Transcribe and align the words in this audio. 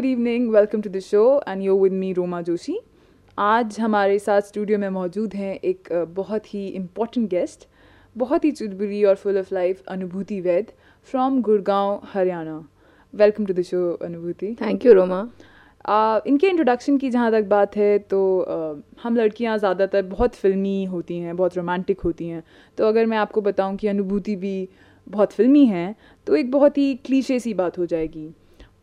A 0.00 0.04
evening 0.06 0.48
welcome 0.50 0.80
to 0.80 0.90
the 0.90 0.98
show 0.98 1.22
and 1.48 1.62
show 1.62 1.76
with 1.80 1.92
me 1.92 2.12
Roma 2.12 2.40
Joshi 2.42 2.76
आज 3.38 3.78
हमारे 3.80 4.18
साथ 4.18 4.40
studio 4.42 4.78
में 4.78 4.88
मौजूद 4.90 5.34
हैं 5.34 5.54
एक 5.64 5.88
बहुत 6.16 6.46
ही 6.54 6.66
इम्पोर्टेंट 6.68 7.28
गेस्ट 7.30 7.66
बहुत 8.16 8.44
ही 8.44 8.50
चुटबुरी 8.52 9.02
और 9.04 9.16
full 9.16 9.38
of 9.38 9.52
life 9.54 9.82
Anubhuti 9.88 10.40
Vaid 10.40 10.72
from 11.08 11.40
Gurgaon 11.42 12.00
Haryana 12.12 12.56
welcome 13.14 13.46
to 13.46 13.54
the 13.54 13.62
show 13.62 13.92
Anubhuti. 14.02 14.54
Thank 14.62 14.86
you 14.86 14.92
Roma 14.92 15.20
आ, 15.84 16.20
इनके 16.26 16.48
इंट्रोडक्शन 16.48 16.98
की 16.98 17.10
जहाँ 17.10 17.30
तक 17.32 17.48
बात 17.48 17.76
है 17.76 17.98
तो 17.98 18.40
आ, 18.40 18.74
हम 19.02 19.16
लड़कियाँ 19.16 19.58
ज़्यादातर 19.58 20.02
बहुत 20.08 20.34
फिल्मी 20.34 20.84
होती 20.86 21.18
हैं 21.18 21.36
बहुत 21.36 21.56
रोमांटिक 21.56 22.00
होती 22.00 22.28
हैं। 22.28 22.42
तो 22.78 22.88
अगर 22.88 23.06
मैं 23.06 23.18
आपको 23.18 23.40
बताऊँ 23.42 23.76
कि 23.76 23.88
अनुभूति 23.88 24.36
भी 24.36 24.68
बहुत 25.06 25.32
फिल्मी 25.32 25.66
हैं 25.66 25.94
तो 26.26 26.36
एक 26.36 26.50
बहुत 26.50 26.78
ही 26.78 26.94
क्लीशे 27.06 27.40
सी 27.40 27.54
बात 27.54 27.78
हो 27.78 27.86
जाएगी। 27.86 28.30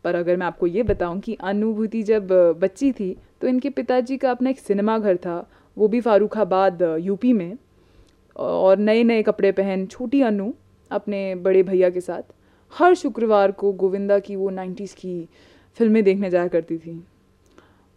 पर 0.08 0.16
अगर 0.16 0.38
मैं 0.38 0.46
आपको 0.48 0.68
ये 0.68 0.84
बताऊँ 0.84 1.20
कि 1.20 1.38
अनुभूति 1.44 2.02
जब 2.04 2.28
बच्ची 2.60 2.92
थी 2.92 3.16
तो 3.42 3.48
इनके 3.48 3.70
पिताजी 3.70 4.18
का 4.18 4.32
अपना 4.32 4.50
एक 4.50 4.60
सिनेमा 4.60 4.98
घर 4.98 5.18
था, 5.18 5.50
वो 5.78 5.88
भी 5.88 6.00
फारूखाबाद 6.02 6.82
यूपी 7.02 7.34
में। 7.34 7.58
और 8.36 8.78
नए 8.80 9.04
नए 9.04 9.24
कपड़े 9.24 9.52
पहन 9.52 9.86
छोटी 9.86 10.22
अनु 10.22 10.52
अपने 10.92 11.20
बड़े 11.36 11.64
भैया 11.64 11.90
के 11.90 12.02
साथ, 12.02 12.22
हर 12.74 12.94
शुक्रवार 12.96 13.52
को 13.52 13.72
गोविंदा 13.74 14.20
की 14.20 14.36
वो 14.36 14.50
नाइन्टीज़ 14.50 14.96
की 14.96 15.28
फ़िल्में 15.78 16.04
देखने 16.04 16.30
जाया 16.30 16.48
करती 16.48 16.78
थी। 16.78 17.03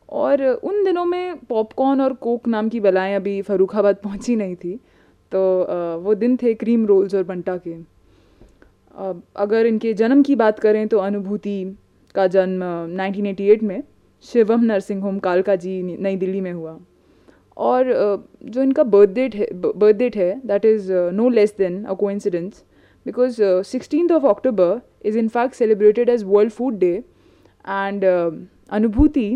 और 0.08 0.42
उन 0.42 0.84
दिनों 0.84 1.04
में 1.04 1.38
पॉपकॉर्न 1.48 2.00
और 2.00 2.12
कोक 2.18 2.48
नाम 2.48 2.68
की 2.68 2.80
बलाएँ 2.80 3.14
अभी 3.14 3.40
फरूखाबाद 3.42 3.96
पहुँची 4.04 4.36
नहीं 4.36 4.56
थी 4.56 4.74
तो 5.32 5.40
वो 6.04 6.14
दिन 6.16 6.36
थे 6.36 6.54
क्रीम 6.54 6.86
रोल्स 6.86 7.14
और 7.14 7.22
बंटा 7.24 7.56
के। 7.56 7.76
अगर 9.36 9.66
इनके 9.66 9.92
जन्म 9.94 10.22
की 10.22 10.34
बात 10.36 10.58
करें 10.58 10.86
तो 10.88 10.98
अनुभूति 10.98 11.64
का 12.14 12.26
जन्म 12.26 12.62
1988 12.96 13.62
में 13.62 13.82
शिवम 14.24 14.64
नर्सिंग 14.64 15.02
होम 15.02 15.18
कालका 15.18 15.56
जी 15.56 15.82
नई 15.82 16.16
दिल्ली 16.16 16.40
में 16.40 16.52
हुआ। 16.52 16.78
और 17.56 17.92
जो 18.44 18.62
इनका 18.62 18.82
बर्थ 18.94 19.10
डेट 19.10 19.34
है 19.34 19.48
बर्थ 19.54 19.96
डेट 19.96 20.16
है 20.16 20.30
that 20.46 20.64
is 20.64 20.92
no 21.12 21.28
less 21.28 21.54
than 21.58 21.84
a 21.84 21.94
coincidence 21.94 22.64
because 23.06 23.42
sixteen 23.66 24.10
of 24.12 24.26
October 24.26 24.80
is 25.04 25.18
in 25.18 25.28
fact 25.28 25.54
celebrated 25.54 26.08
as 26.08 26.24
world 26.24 26.52
food 26.52 26.78
day 26.78 26.92
and 27.64 28.04
Anubhuti 28.72 29.28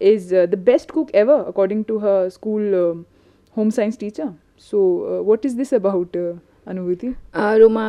is 0.00 0.34
the 0.36 0.62
best 0.64 0.90
cook 0.90 1.14
ever 1.14 1.44
according 1.46 1.84
to 1.84 1.98
her 1.98 2.28
school 2.28 2.74
home 3.56 3.70
science 3.70 3.98
teacher 3.98 4.32
so 4.70 4.80
what 5.26 5.46
is 5.46 5.56
this 5.56 5.74
what 5.74 6.16
Anubhuti? 6.66 7.08
Roma 7.36 7.84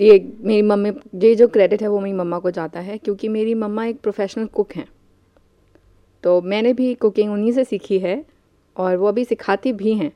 ये 0.00 0.18
मेरी 0.40 0.62
mummy 0.62 0.90
ये 1.20 1.34
जो 1.34 1.48
credit 1.48 1.82
है 1.82 1.88
वो 1.88 2.00
मेरी 2.00 2.16
मम्मा 2.16 2.38
को 2.38 2.50
जाता 2.50 2.80
है 2.80 2.98
क्योंकि 2.98 3.28
मेरी 3.28 3.54
मम्मा 3.56 3.84
एक 3.86 4.00
प्रोफेशनल 4.00 4.46
कुक 4.48 4.72
हैं। 4.72 4.86
तो 6.24 6.40
मैंने 6.42 6.72
भी 6.72 6.92
कुकिंग 6.96 7.32
उन्हीं 7.32 7.52
से 7.52 7.64
सीखी 7.64 7.98
है 7.98 8.24
और 8.76 8.96
वो 8.96 9.06
अभी 9.06 9.24
सिखाती 9.24 9.72
भी 9.74 9.94
हैं। 9.94 10.12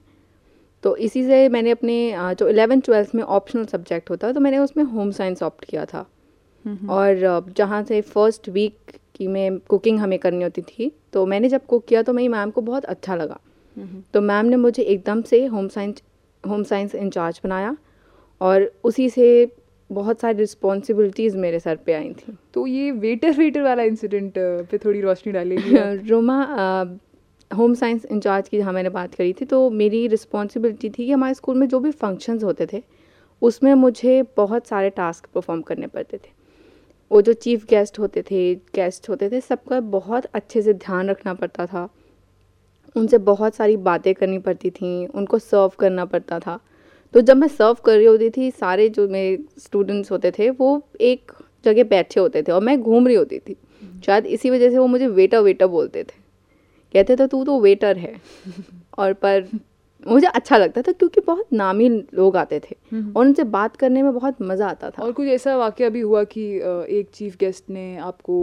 तो 0.84 0.96
इसी 0.98 1.24
से 1.24 1.48
मैंने 1.48 1.70
अपने 1.70 1.94
जो 2.34 2.48
इलेवन 2.48 2.80
ट्वेल्थ 2.80 3.14
में 3.14 3.22
ऑप्शनल 3.22 3.64
सब्जेक्ट 3.66 4.10
होता 4.10 4.32
तो 4.32 4.40
मैंने 4.40 4.58
उसमें 4.58 4.84
होम 4.84 5.10
साइंस 5.12 5.42
ऑप्ट 5.42 5.64
किया 5.64 5.84
था। 5.84 6.06
और 6.90 7.52
जहाँ 7.56 7.82
से 7.82 8.00
फ़र्स्ट 8.00 8.48
वीक 8.48 8.96
की 9.14 9.26
में 9.26 9.58
कुकिंग 9.68 9.98
हमें 9.98 10.18
करनी 10.18 10.44
होती 10.44 10.62
थी 10.62 10.90
तो 11.12 11.24
मैंने 11.26 11.48
जब 11.48 11.66
कुक 11.66 11.84
किया 11.84 12.02
तो 12.02 12.12
मेरी 12.12 12.28
मैम 12.28 12.50
को 12.50 12.60
बहुत 12.62 12.84
अच्छा 12.84 13.14
लगा। 13.16 13.38
तो 14.14 14.20
मैम 14.20 14.46
ने 14.46 14.56
मुझे 14.56 14.82
एकदम 14.82 15.22
से 15.22 15.44
home 15.46 15.68
science 15.68 16.02
home 16.46 16.62
science 16.62 16.94
in charge 16.94 17.40
बनाया 17.44 17.76
और 18.40 18.70
उसी 18.84 19.08
से 19.10 19.26
बहुत 19.90 20.20
सारी 20.20 20.38
रिस्पॉन्सिबिलिटीज़ 20.38 21.36
मेरे 21.36 21.60
सर 21.60 21.76
पे 21.76 21.92
आई 21.92 22.12
थी। 22.12 22.36
तो 22.54 22.66
ये 22.66 22.90
वेटर 22.90 23.32
वेटर 23.32 23.62
वाला 23.62 23.82
इंसिडेंट 23.82 24.32
पे 24.70 24.78
थोड़ी 24.78 25.00
रोशनी 25.00 25.32
डालेगी 25.32 25.76
आप? 25.76 26.00
रोमा 26.08 26.38
होम 27.50 27.74
साइंस 27.74 28.04
इंचार्ज 28.04 28.48
की 28.48 28.58
जहाँ 28.58 28.72
मैंने 28.72 28.88
बात 28.88 29.14
करी 29.14 29.32
थी 29.32 29.44
तो 29.44 29.70
मेरी 29.70 30.06
रिस्पॉन्सिबिलिटी 30.06 30.88
थी 30.88 31.06
कि 31.06 31.12
हमारे 31.12 31.34
स्कूल 31.34 31.56
में 31.56 31.66
जो 31.68 31.80
भी 31.80 31.90
फ़ंक्शंस 31.90 32.44
होते 32.44 32.66
थे 32.72 32.82
उसमें 33.42 33.74
मुझे 33.74 34.22
बहुत 34.36 34.66
सारे 34.66 34.90
टास्क 34.90 35.26
परफॉर्म 35.34 35.60
करने 35.62 35.86
पड़ते 35.86 36.16
थे। 36.16 36.30
वो 37.10 37.20
जो 37.22 37.32
चीफ 37.32 37.66
गेस्ट 37.66 37.98
होते 37.98 38.22
थे 38.22 38.54
गेस्ट 38.54 39.08
होते 39.08 39.30
थे 39.30 39.40
सबका 39.40 39.80
बहुत 39.80 40.24
अच्छे 40.24 40.62
से 40.62 40.72
ध्यान 40.74 41.10
रखना 41.10 41.34
पड़ता 41.34 41.66
था। 41.66 41.88
उनसे 42.96 43.18
बहुत 43.20 43.54
सारी 43.54 43.76
बातें 43.86 44.14
करनी 44.14 44.38
पड़ती 44.38 44.70
थी 44.70 45.06
उनको 45.06 45.38
सर्व 45.38 45.72
करना 45.78 46.04
पड़ता 46.04 46.38
था। 46.38 46.58
तो 47.14 47.20
जब 47.20 47.36
मैं 47.36 47.48
सर्व 47.48 47.76
कर 47.84 47.96
रही 47.96 48.06
होती 48.06 48.30
थी 48.30 48.50
सारे 48.50 48.88
जो 48.88 49.08
मेरे 49.08 49.38
स्टूडेंट्स 49.58 50.10
होते 50.12 50.30
थे 50.30 50.48
वो 50.50 50.80
एक 51.00 51.32
जगह 51.64 51.84
बैठे 51.84 52.20
होते 52.20 52.42
थे 52.42 52.52
और 52.52 52.62
मैं 52.62 52.80
घूम 52.80 53.06
रही 53.06 53.16
होती 53.16 53.38
थी। 53.38 53.56
शायद 54.06 54.26
इसी 54.26 54.50
वजह 54.50 54.70
से 54.70 54.78
वो 54.78 54.86
मुझे 54.86 55.06
वेटर 55.08 55.40
वेटर 55.40 55.66
बोलते 55.66 56.02
थे। 56.02 56.24
कहते 56.94 57.16
थे 57.16 57.26
तू 57.26 57.44
तो 57.44 57.58
वेटर 57.60 57.96
है। 57.96 58.14
और 58.98 59.12
पर 59.12 59.48
मुझे 60.06 60.26
अच्छा 60.26 60.56
लगता 60.56 60.82
था 60.82 60.92
क्योंकि 60.92 61.20
बहुत 61.20 61.52
नामी 61.52 61.88
लोग 61.88 62.36
आते 62.36 62.60
थे 62.60 62.76
और 62.92 63.24
उनसे 63.26 63.44
बात 63.44 63.76
करने 63.76 64.02
में 64.02 64.12
बहुत 64.14 64.42
मज़ा 64.42 64.68
आता 64.68 64.90
था। 64.90 65.02
और 65.02 65.12
कुछ 65.12 65.28
ऐसा 65.28 65.56
वाक्य 65.56 65.90
भी 65.90 66.00
हुआ 66.00 66.22
कि 66.24 66.44
एक 66.98 67.10
चीफ 67.14 67.36
गेस्ट 67.36 67.70
ने 67.70 67.96
आपको 67.98 68.38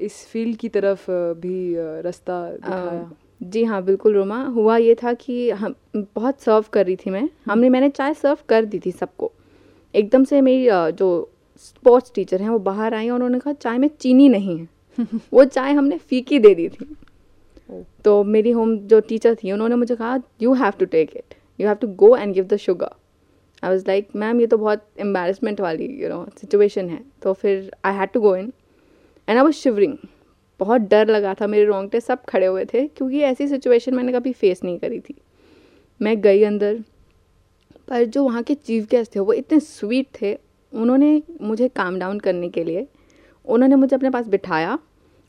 इस 0.00 0.24
फ़ील्ड 0.26 0.56
की 0.56 0.68
तरफ़ 0.68 1.10
भी 1.40 1.74
रास्ता 2.02 2.42
दिखाया? 2.50 3.10
जी 3.40 3.62
हाँ 3.64 3.82
बिल्कुल 3.84 4.14
रोमा। 4.14 4.42
हुआ 4.46 4.76
ये 4.76 4.94
था 4.94 5.12
कि 5.12 5.50
हम 5.50 5.74
बहुत 6.14 6.40
सर्व 6.40 6.64
कर 6.72 6.84
रही 6.86 6.96
थी 6.96 7.10
मैं। 7.10 7.28
हमने 7.46 7.68
मैंने 7.68 7.88
चाय 7.90 8.14
सर्व 8.14 8.38
कर 8.48 8.64
दी 8.64 8.78
थी 8.86 8.92
सबको। 8.92 9.30
एकदम 9.94 10.24
से 10.24 10.40
मेरी 10.40 10.66
अ, 10.68 10.90
जो 10.90 11.30
स्पोर्ट्स 11.56 12.12
टीचर 12.14 12.42
हैं 12.42 12.48
वो 12.48 12.58
बाहर 12.58 12.94
आई 12.94 13.08
और 13.08 13.14
उन्होंने 13.14 13.38
कहा 13.38 13.52
चाय 13.52 13.78
में 13.78 13.88
चीनी 14.00 14.28
नहीं 14.28 14.58
है। 14.58 14.68
वो 15.32 15.44
चाय 15.44 15.72
हमने 15.72 15.98
फीकी 15.98 16.38
दे 16.38 16.54
दी 16.54 16.68
थी। 16.68 16.94
तो 18.04 18.22
मेरी 18.24 18.50
होम 18.50 18.76
जो 18.88 19.00
टीचर 19.00 19.34
थी 19.34 19.52
उन्होंने 19.52 19.76
मुझे 19.76 19.96
कहा 19.96 20.18
you 20.42 20.52
have 20.54 20.72
to 20.78 20.84
take 20.86 21.16
it 21.16 21.34
you 21.58 21.66
have 21.66 21.76
to 21.76 21.88
go 21.96 22.16
and 22.16 22.34
give 22.34 22.44
the 22.44 22.56
sugar 22.56 22.90
I 23.62 23.70
was 23.70 23.84
like 23.88 24.08
ma'am 24.16 24.40
ये 24.40 24.46
तो 24.46 24.58
बहुत 24.58 24.84
एम्बेरसमेंट 25.00 25.60
वाली 25.60 25.86
यू 26.02 26.08
नो 26.08 26.24
सिचुएशन 26.40 26.88
है। 26.88 27.00
तो 27.22 27.32
फिर 27.32 27.70
I 27.84 27.94
had 27.94 28.10
to 28.12 28.20
go 28.20 28.34
in 28.36 28.52
and 29.28 29.38
I 29.38 29.44
was 29.44 29.54
shivering 29.54 29.96
बहुत 30.60 30.80
डर 30.82 31.08
लगा 31.08 31.34
था 31.34 31.46
मेरे 31.46 31.64
रोंगटे 31.64 32.00
सब 32.00 32.24
खड़े 32.24 32.46
हुए 32.46 32.64
थे, 32.64 32.86
क्योंकि 32.86 33.20
ऐसी 33.22 33.48
सिचुएशन 33.48 33.94
मैंने 33.94 34.12
कभी 34.12 34.32
फेस 34.32 34.62
नहीं 34.64 34.78
करी 34.78 35.00
थी। 35.00 35.14
मैं 36.00 36.20
गई 36.20 36.42
अंदर, 36.44 36.82
पर 37.88 38.04
जो 38.04 38.24
वहाँ 38.24 38.42
के 38.42 38.54
चीफ 38.56 38.88
गेस्ट 38.90 39.14
थे, 39.14 39.20
वो 39.20 39.32
इतने 39.32 39.60
स्वीट 39.60 40.06
थे, 40.20 40.34
उन्होंने 40.72 41.22
मुझे 41.42 41.68
काम 41.70 41.98
डाउन 41.98 42.18
करने 42.20 42.48
के 42.48 42.64
लिए, 42.64 42.86
उन्होंने 43.46 43.76
मुझे 43.76 43.94
अपने 43.96 44.10
पास 44.10 44.26
बिठाया 44.28 44.78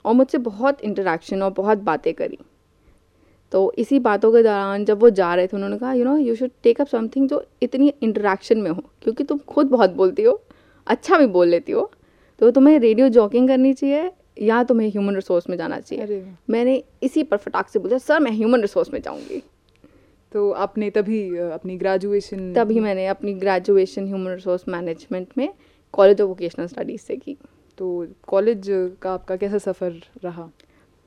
और 0.05 0.13
मुझसे 0.13 0.37
बहुत 0.39 0.81
इंटरेक्शन 0.81 1.41
और 1.43 1.51
बहुत 1.53 1.77
बातें 1.79 2.13
करी। 2.13 2.37
तो 3.51 3.71
इसी 3.77 3.99
बातों 4.01 4.31
के 4.31 4.41
दौरान 4.43 4.85
जब 4.85 5.01
वो 5.01 5.09
जा 5.11 5.33
रहे 5.35 5.47
थे, 5.47 5.55
उन्होंने 5.55 5.77
कहा 5.77 5.93
you 5.93 6.05
know 6.05 6.17
you 6.17 6.35
should 6.35 6.51
take 6.63 6.81
up 6.81 6.87
something 6.87 7.27
जो 7.29 7.43
इतनी 7.63 7.93
इंटरेक्शन 8.01 8.57
में 8.57 8.69
हो, 8.71 8.83
क्योंकि 9.03 9.23
तुम 9.23 9.37
खुद 9.47 9.67
बहुत 9.67 9.89
बोलती 9.91 10.23
हो 10.23 10.41
अच्छा 10.87 11.17
भी 11.17 11.25
बोल 11.27 11.47
लेती 11.47 11.71
हो 11.71 11.89
तो 12.41 12.49
तुम्हें 12.51 12.77
रेडियो 12.79 13.07
जॉकिंग 13.09 13.47
करनी 13.47 13.73
चाहिए 13.73 14.09
या 14.41 14.63
तुम्हें 14.63 14.89
ह्यूमन 14.89 15.15
रिसोर्स 15.15 15.49
में 15.49 15.57
जाना 15.57 15.79
चाहिए। 15.79 16.23
मैंने 16.49 16.81
इसी 17.03 17.23
पर 17.23 17.37
फटाक 17.37 17.69
से 17.69 17.79
बोला 17.79 17.97
सर 17.97 18.19
मैं 18.19 18.31
ह्यूमन 18.31 18.61
रिसोर्स 18.61 18.93
में 18.93 19.01
जाऊँगी। 19.01 19.41
तो 20.31 20.49
आपने 20.53 20.89
तभी 20.89 21.37
अपनी 21.37 21.77
ग्रेजुएशन 21.77 22.53
तभी 22.53 22.79
मैंने 22.79 23.05
अपनी 23.07 23.33
ग्रेजुएशन 23.35 24.07
ह्यूमन 24.07 24.31
रिसोर्स 24.31 24.67
मैनेजमेंट 24.69 25.27
में 25.37 25.49
कॉलेज 25.93 26.21
ऑफ़ 26.21 26.27
वोकेशनल 26.27 26.67
स्टडीज़ 26.67 27.01
से 27.01 27.15
की। 27.15 27.37
तो 27.77 28.07
कॉलेज 28.27 28.65
का 29.01 29.13
आपका 29.13 29.35
कैसा 29.35 29.57
सफ़र 29.57 30.01
रहा? 30.23 30.49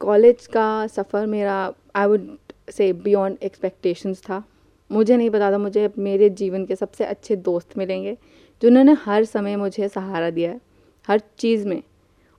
कॉलेज 0.01 0.47
का 0.47 0.87
सफ़र 0.87 1.27
मेरा 1.27 1.73
I 1.97 2.07
would 2.07 2.27
say 2.71 2.93
beyond 2.95 3.39
expectations 3.43 4.23
था। 4.23 4.43
मुझे 4.91 5.17
नहीं 5.17 5.31
पता 5.31 5.51
था 5.53 5.59
मुझे 5.59 5.89
मेरे 5.99 6.29
जीवन 6.31 6.65
के 6.67 6.77
सबसे 6.77 7.05
अच्छे 7.05 7.37
दोस्त 7.39 7.77
मिलेंगे 7.79 8.17
जिन्होंने 8.63 8.97
हर 9.03 9.25
समय 9.25 9.57
मुझे 9.57 9.89
सहारा 9.89 10.31
दिया 10.31 10.51
है 10.51 10.61
हर 11.09 11.21
चीज़ 11.39 11.67
में। 11.69 11.83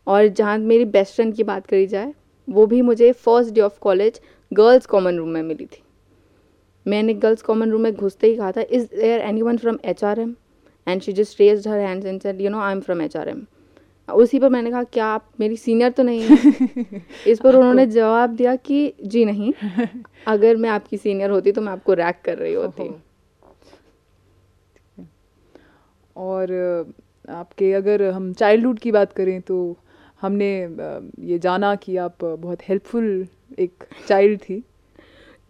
और 0.08 0.28
जहाँ 0.28 0.58
मेरी 0.58 0.86
बेस्ट 0.88 1.16
फ्रेंड 1.16 1.34
की 1.36 1.44
बात 1.44 1.68
करी 1.68 1.88
जाए 1.88 2.14
वो 2.48 2.66
भी 2.66 2.82
मुझे 2.82 3.12
first 3.12 3.54
day 3.54 3.62
of 3.62 3.80
college 3.80 4.20
girls 4.52 4.86
common 4.86 5.18
room 5.18 5.30
में 5.30 5.42
मिली 5.44 5.66
थी। 5.66 5.82
मैंने 6.86 7.14
गर्ल्स 7.14 7.42
कॉमन 7.42 7.72
रूम 7.72 7.82
में 7.82 7.94
घुसते 7.94 8.28
ही 8.28 8.36
कहा 8.36 8.52
था 8.52 8.62
is 8.62 8.86
there 8.96 9.22
anyone 9.42 9.58
from 9.58 9.78
H 9.86 10.04
R 10.04 10.20
M 10.20 10.36
and 10.88 11.02
she 11.02 11.14
just 11.14 11.40
raise 11.40 11.68
her 11.68 11.80
hands 11.80 12.06
and 12.06 12.22
said 12.22 12.42
you 12.42 12.50
know 12.50 12.60
I 12.60 12.72
am 12.72 12.80
from 12.80 13.02
H 13.02 13.18
R 13.18 13.30
M 13.30 13.46
उसी 14.10 14.40
पर 14.40 14.50
मैंने 14.50 14.72
कहा 14.72 14.84
क्या 14.84 15.06
आप 15.06 15.30
मेरी 15.40 15.58
सीनियर 15.58 15.92
तो 15.92 16.04
नहीं 16.04 16.22
है? 16.22 17.02
इस 17.28 17.40
पर 17.40 17.56
उन्होंने 17.56 17.86
जवाब 17.86 18.30
दिया 18.30 18.56
कि 18.56 18.94
जी 19.04 19.24
नहीं 19.26 19.52
अगर 20.28 20.56
मैं 20.56 20.70
आपकी 20.70 20.98
सीनियर 20.98 21.30
होती 21.30 21.52
तो 21.52 21.62
मैं 21.62 21.72
आपको 21.72 21.94
रैक 21.94 22.22
कर 22.26 22.38
रही 22.38 22.54
होती। 22.54 22.90
और 26.16 26.52
आपके 27.30 27.72
अगर 27.74 28.04
हम 28.04 28.32
चाइल्डहुड 28.34 28.80
की 28.80 28.92
बात 28.92 29.14
करें 29.14 29.40
तो 29.42 29.78
हमने 30.22 30.50
ये 31.28 31.40
जाना 31.40 31.74
कि 31.76 31.98
आप 31.98 32.24
बहुत 32.24 32.68
हेल्पफुल 32.70 33.28
एक 33.60 33.84
चाइल्ड 34.08 34.40
थी। 34.40 34.64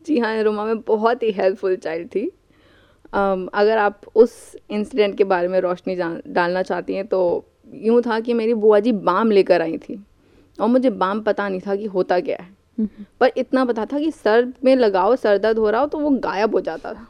जी 0.05 0.17
हाँ 0.19 0.41
रोमा 0.43 0.65
मैं 0.65 0.79
बहुत 0.79 1.23
ही 1.23 1.31
हेल्पफुल 1.31 1.75
चाइल्ड 1.75 2.07
थी। 2.07 2.29
अम, 3.13 3.47
अगर 3.53 3.77
आप 3.77 4.01
उस 4.15 4.55
इंसिडेंट 4.69 5.17
के 5.17 5.23
बारे 5.23 5.47
में 5.47 5.59
रोशनी 5.59 5.95
डालना 5.95 6.61
चाहती 6.61 6.93
हैं 6.93 7.05
तो 7.07 7.45
यूँ 7.73 8.01
था 8.01 8.19
कि 8.19 8.33
मेरी 8.33 8.53
बुआ 8.53 8.79
जी 8.79 8.91
बाम 8.91 9.31
लेकर 9.31 9.61
आई 9.61 9.77
थी 9.77 10.03
और 10.59 10.67
मुझे 10.67 10.89
बाम 10.89 11.21
पता 11.21 11.47
नहीं 11.49 11.61
था 11.67 11.75
कि 11.75 11.85
होता 11.85 12.19
क्या 12.19 12.37
है। 12.41 12.87
पर 13.19 13.31
इतना 13.37 13.65
पता 13.65 13.85
था 13.85 13.99
कि 13.99 14.11
सर 14.11 14.53
में 14.65 14.75
लगाओ 14.75 15.15
सर 15.15 15.37
दर्द 15.37 15.57
हो 15.57 15.69
रहा 15.69 15.81
हो 15.81 15.87
तो 15.87 15.97
वो 15.97 16.09
गायब 16.19 16.55
हो 16.55 16.61
जाता 16.61 16.93
था। 16.93 17.07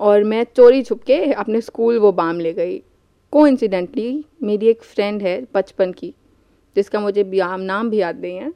और 0.00 0.24
मैं 0.24 0.44
चोरी 0.56 0.82
छुप 0.82 1.02
के 1.02 1.32
अपने 1.32 1.60
स्कूल 1.60 1.98
वो 1.98 2.12
बाम 2.12 2.40
ले 2.40 2.52
गई। 2.52 2.78
को 3.32 3.46
मेरी 4.46 4.66
एक 4.66 4.82
फ्रेंड 4.82 5.22
है 5.22 5.46
बचपन 5.54 5.92
की। 5.92 6.14
जिसका 6.76 7.00
मुझे 7.00 7.22
नाम 7.58 7.90
भी 7.90 8.00
याद 8.00 8.20
नहीं 8.20 8.36
है 8.36 8.52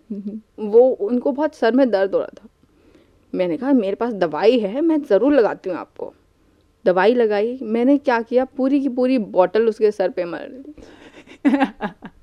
वो 0.61 0.81
उनको 0.81 1.33
बहुत 1.33 1.55
सर 1.55 1.73
में 1.73 1.89
दर्द 1.91 2.15
हो 2.15 2.21
रहा 2.21 2.29
था। 2.35 2.49
मैंने 3.33 3.57
कहा 3.57 3.73
मेरे 3.75 3.95
पास 3.97 4.13
दवाई 4.15 4.59
है 4.59 4.81
मैं 4.81 5.01
ज़रूर 5.03 5.33
लगाती 5.33 5.71
हूँ 5.71 5.79
आपको। 5.79 6.13
दवाई 6.85 7.15
लगाई 7.15 7.59
मैंने 7.63 7.97
क्या 7.99 8.21
किया? 8.23 8.45
पूरी 8.47 8.81
की 8.81 8.89
पूरी 8.91 9.19
बॉटल 9.19 9.69
उसके 9.69 9.91
सर 9.91 10.11
पे 10.11 10.25
मर 10.25 10.49
दी 10.49 10.75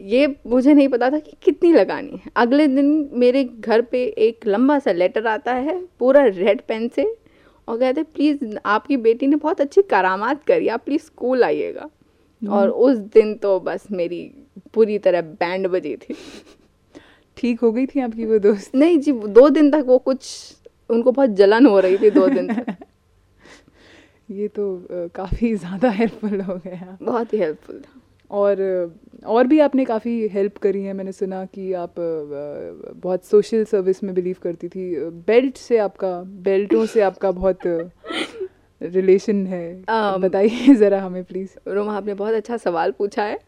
ये 0.00 0.26
मुझे 0.46 0.74
नहीं 0.74 0.88
पता 0.88 1.08
था 1.10 1.18
कि 1.18 1.36
कितनी 1.44 1.72
लगानी 1.72 2.16
है। 2.16 2.30
अगले 2.36 2.66
दिन 2.66 3.08
मेरे 3.12 3.44
घर 3.44 3.82
पे 3.82 4.04
एक 4.18 4.46
लंबा 4.46 4.78
सा 4.78 4.92
लेटर 4.92 5.26
आता 5.26 5.52
है 5.54 5.78
पूरा 5.98 6.24
रेड 6.26 6.60
पेन 6.68 6.88
से 6.88 7.04
और 7.68 7.78
कहते 7.78 8.02
प्लीज़ 8.04 8.56
आपकी 8.66 8.96
बेटी 8.98 9.26
ने 9.26 9.36
बहुत 9.36 9.60
अच्छी 9.60 9.82
करामात 9.82 10.44
करी 10.44 10.68
आप 10.68 10.84
प्लीज़ 10.84 11.02
स्कूल 11.02 11.44
आइएगा। 11.44 11.88
और 12.42 12.68
हम्म। 12.68 12.72
उस 12.72 12.96
दिन 13.14 13.34
तो 13.34 13.58
बस 13.60 13.86
मेरी 13.90 14.22
पूरी 14.74 14.98
तरह 14.98 15.20
बैंड 15.22 15.66
बजी 15.66 15.96
थी। 15.96 16.14
ठीक 17.36 17.60
हो 17.60 17.70
गई 17.72 17.86
थी 17.86 18.00
आपकी 18.00 18.24
वो 18.24 18.38
दोस्त? 18.38 18.74
नहीं 18.74 18.98
जी 18.98 19.12
दो 19.12 19.48
दिन 19.48 19.70
तक 19.70 19.84
वो 19.86 19.98
कुछ 19.98 20.26
उनको 20.90 21.12
बहुत 21.12 21.30
जलन 21.30 21.66
हो 21.66 21.78
रही 21.80 21.98
थी 21.98 22.10
दो 22.10 22.28
दिन 22.28 22.54
तक। 22.54 22.74
ये 24.30 24.48
तो 24.48 24.64
काफ़ी 25.14 25.54
ज़्यादा 25.54 25.90
हेल्पफुल 25.90 26.40
हो 26.40 26.54
गया। 26.56 26.96
बहुत 27.02 27.32
ही 27.32 27.38
हेल्पफुल 27.38 27.80
था। 27.80 28.00
और 28.30 28.60
और 29.26 29.46
भी 29.46 29.58
आपने 29.60 29.84
काफ़ी 29.84 30.28
हेल्प 30.28 30.56
करी 30.58 30.82
है 30.82 30.92
मैंने 30.92 31.12
सुना 31.12 31.44
कि 31.44 31.72
आप 31.72 31.94
बहुत 31.98 33.24
सोशल 33.24 33.64
सर्विस 33.64 34.02
में 34.04 34.14
बिलीव 34.14 34.36
करती 34.42 34.68
थी। 34.68 34.94
बेल्ट 35.26 35.56
से 35.56 35.78
आपका 35.78 36.12
बेल्टों 36.42 36.84
से 36.86 37.00
आपका 37.00 37.30
बहुत 37.30 37.66
रिलेशन 38.84 39.46
है। 39.46 39.82
Um, 39.82 40.20
बताइए 40.22 40.74
ज़रा 40.74 41.00
हमें 41.02 41.24
प्लीज़ 41.24 41.54
रोमा 41.68 41.96
आपने 41.96 42.14
बहुत 42.14 42.34
अच्छा 42.34 42.56
सवाल 42.56 42.90
पूछा 42.90 43.24
है। 43.24 43.38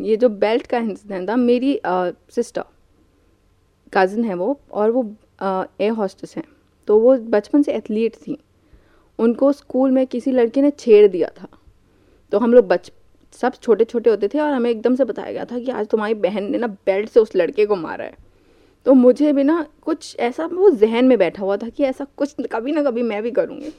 ये 0.00 0.16
जो 0.16 0.28
बेल्ट 0.28 0.66
का 0.66 0.78
इंसिडेंट 0.78 1.28
था 1.28 1.36
मेरी 1.36 1.78
सिस्टर 1.84 2.64
कज़न 3.92 4.24
है 4.24 4.34
वो 4.34 4.58
और 4.72 4.90
वो 4.90 5.02
एयर 5.44 5.92
हॉस्टेस 5.92 6.36
हैं। 6.36 6.44
तो 6.88 6.98
वो 7.00 7.16
बचपन 7.30 7.62
से 7.62 7.72
एथलीट 7.72 8.16
थी। 8.16 8.38
उनको 9.18 9.52
स्कूल 9.52 9.90
में 9.90 10.06
किसी 10.06 10.32
लड़के 10.32 10.62
ने 10.62 10.70
छेड़ 10.70 11.06
दिया 11.08 11.28
था। 11.40 11.48
तो 12.32 12.38
हम 12.38 12.52
लोग 12.52 12.68
बच 12.68 12.90
सब 13.34 13.54
छोटे 13.54 13.84
छोटे 13.84 14.10
होते 14.10 14.28
थे 14.28 14.38
और 14.38 14.52
हमें 14.52 14.70
एकदम 14.70 14.94
से 14.94 15.04
बताया 15.04 15.32
गया 15.32 15.44
था 15.44 15.58
कि 15.58 15.70
आज 15.70 15.86
तुम्हारी 15.86 16.14
बहन 16.16 16.50
ने 16.50 16.58
ना 16.58 16.66
बेल्ट 16.66 17.08
से 17.08 17.20
उस 17.20 17.36
लड़के 17.36 17.66
को 17.66 17.76
मारा 17.76 18.04
है। 18.04 18.16
तो 18.86 18.94
मुझे 18.94 19.32
भी 19.32 19.42
ना 19.44 19.66
कुछ 19.82 20.16
ऐसा 20.20 20.46
वो 20.46 20.70
जहन 20.70 21.04
में 21.04 21.16
बैठा 21.18 21.42
हुआ 21.42 21.56
था 21.56 21.68
कि 21.68 21.84
ऐसा 21.84 22.06
कुछ 22.16 22.34
कभी 22.52 22.72
ना 22.72 22.82
कभी 22.82 23.02
मैं 23.02 23.22
भी 23.22 23.30
करूँगी। 23.30 23.72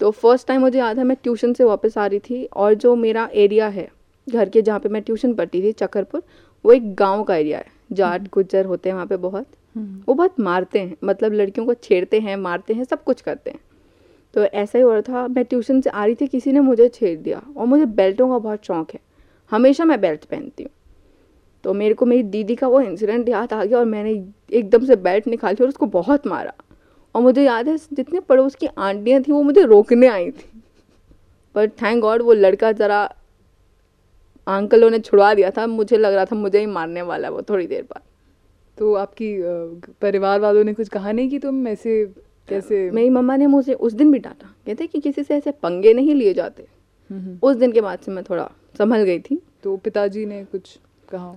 तो 0.00 0.10
फ़र्स्ट 0.10 0.48
टाइम 0.48 0.60
मुझे 0.60 0.78
याद 0.78 0.98
है 0.98 1.04
मैं 1.04 1.16
ट्यूशन 1.22 1.52
से 1.52 1.64
वापस 1.64 1.98
आ 1.98 2.06
रही 2.06 2.18
थी 2.18 2.44
और 2.44 2.74
जो 2.74 2.96
मेरा 2.96 3.28
एरिया 3.34 3.68
है 3.68 3.88
घर 4.28 4.48
के 4.48 4.62
जहाँ 4.62 4.80
पे 4.80 4.88
मैं 4.88 5.02
ट्यूशन 5.02 5.34
पढ़ती 5.34 5.62
थी 5.62 5.72
चक्करपुर 5.72 6.22
वो 6.64 6.72
एक 6.72 6.94
गाँव 6.94 7.22
का 7.24 7.36
एरिया 7.36 7.58
है। 7.58 7.66
जाट 7.92 8.20
हम्म। 8.20 8.28
गुज्जर 8.32 8.64
होते 8.64 8.88
हैं 8.88 8.94
वहाँ 8.94 9.06
पे 9.06 9.16
बहुत। 9.16 9.46
हम्म। 9.76 10.02
वो 10.08 10.14
बहुत 10.14 10.40
मारते 10.40 10.78
हैं 10.78 10.96
मतलब 11.04 11.32
लड़कियों 11.32 11.66
को 11.66 11.74
छेड़ते 11.74 12.20
हैं 12.20 12.36
मारते 12.36 12.74
हैं 12.74 12.84
सब 12.84 13.04
कुछ 13.04 13.20
करते 13.20 13.50
हैं। 13.50 13.60
तो 14.34 14.44
ऐसा 14.44 14.78
ही 14.78 14.84
हो 14.84 14.92
रहा 14.92 15.00
था 15.00 15.28
मैं 15.28 15.44
ट्यूशन 15.44 15.80
से 15.80 15.90
आ 15.90 16.04
रही 16.04 16.14
थी 16.14 16.26
किसी 16.26 16.52
ने 16.52 16.60
मुझे 16.60 16.88
छेड़ 16.88 17.18
दिया 17.18 17.42
और 17.56 17.66
मुझे 17.66 17.84
बेल्टों 17.84 18.28
का 18.28 18.38
बहुत 18.38 18.64
शौक 18.64 18.90
है। 18.94 19.00
हमेशा 19.50 19.84
मैं 19.84 20.00
बेल्ट 20.00 20.24
पहनती 20.24 20.62
हूँ। 20.62 20.70
तो 21.64 21.74
मेरे 21.74 21.94
को 21.94 22.06
मेरी 22.06 22.22
दीदी 22.22 22.54
का 22.54 22.68
वो 22.68 22.80
इंसिडेंट 22.80 23.28
याद 23.28 23.52
आ 23.52 23.64
गया 23.64 23.78
और 23.78 23.84
मैंने 23.84 24.24
एकदम 24.52 24.84
से 24.84 24.96
बेल्ट 24.96 25.26
निकाली 25.26 25.62
और 25.62 25.68
उसको 25.68 25.86
बहुत 25.86 26.26
मारा। 26.26 26.52
और 27.14 27.22
मुझे 27.22 27.42
याद 27.44 27.68
है 27.68 27.76
जितने 27.92 28.20
पड़ोस 28.20 28.54
की 28.54 28.66
आंटियाँ 28.78 29.22
थी 29.22 29.32
वो 29.32 29.42
मुझे 29.42 29.62
रोकने 29.62 30.06
आई 30.06 30.30
थी। 30.30 30.62
पर 31.54 31.68
थैंक 31.68 32.02
गॉड 32.02 32.22
वो 32.22 32.32
लड़का 32.32 32.72
ज़रा 32.72 33.02
अंकलों 34.46 34.90
ने 34.90 34.98
छुड़वा 34.98 35.34
दिया 35.34 35.50
था। 35.50 35.66
मुझे 35.66 35.96
लग 35.96 36.14
रहा 36.14 36.24
था 36.24 36.36
मुझे 36.36 36.58
ही 36.58 36.66
मारने 36.66 37.02
वाला 37.02 37.30
वो 37.30 37.42
थोड़ी 37.42 37.66
देर 37.66 37.82
बाद। 37.82 38.02
तो 38.78 38.94
आपकी 38.94 39.36
परिवार 40.00 40.40
वालों 40.40 40.64
ने 40.64 40.74
कुछ 40.74 40.88
कहा 40.88 41.12
नहीं 41.12 41.28
कि 41.30 41.38
तुम 41.38 41.68
ऐसे 41.68 42.06
कैसे 42.48 42.90
मेरी 42.90 43.10
मम्मा 43.10 43.36
ने 43.36 43.46
मुझे 43.46 43.74
उस 43.74 43.92
दिन 43.92 44.12
भी 44.12 44.18
डांटा। 44.18 44.54
कहते 44.66 44.86
कि 44.86 45.00
किसी 45.00 45.22
से 45.22 45.34
ऐसे 45.34 45.50
पंगे 45.50 45.92
नहीं 45.94 46.14
लिए 46.14 46.34
जाते। 46.34 46.66
हम्म, 47.10 47.20
हम्म। 47.22 47.38
उस 47.42 47.56
दिन 47.56 47.72
के 47.72 47.80
बाद 47.80 47.98
से 47.98 48.10
मैं 48.12 48.24
थोड़ा 48.24 48.50
संभल 48.78 49.02
गई 49.02 49.18
थी। 49.20 49.42
तो 49.62 49.76
पिताजी 49.76 50.26
ने 50.26 50.44
कुछ 50.44 50.78
कहा? 51.14 51.34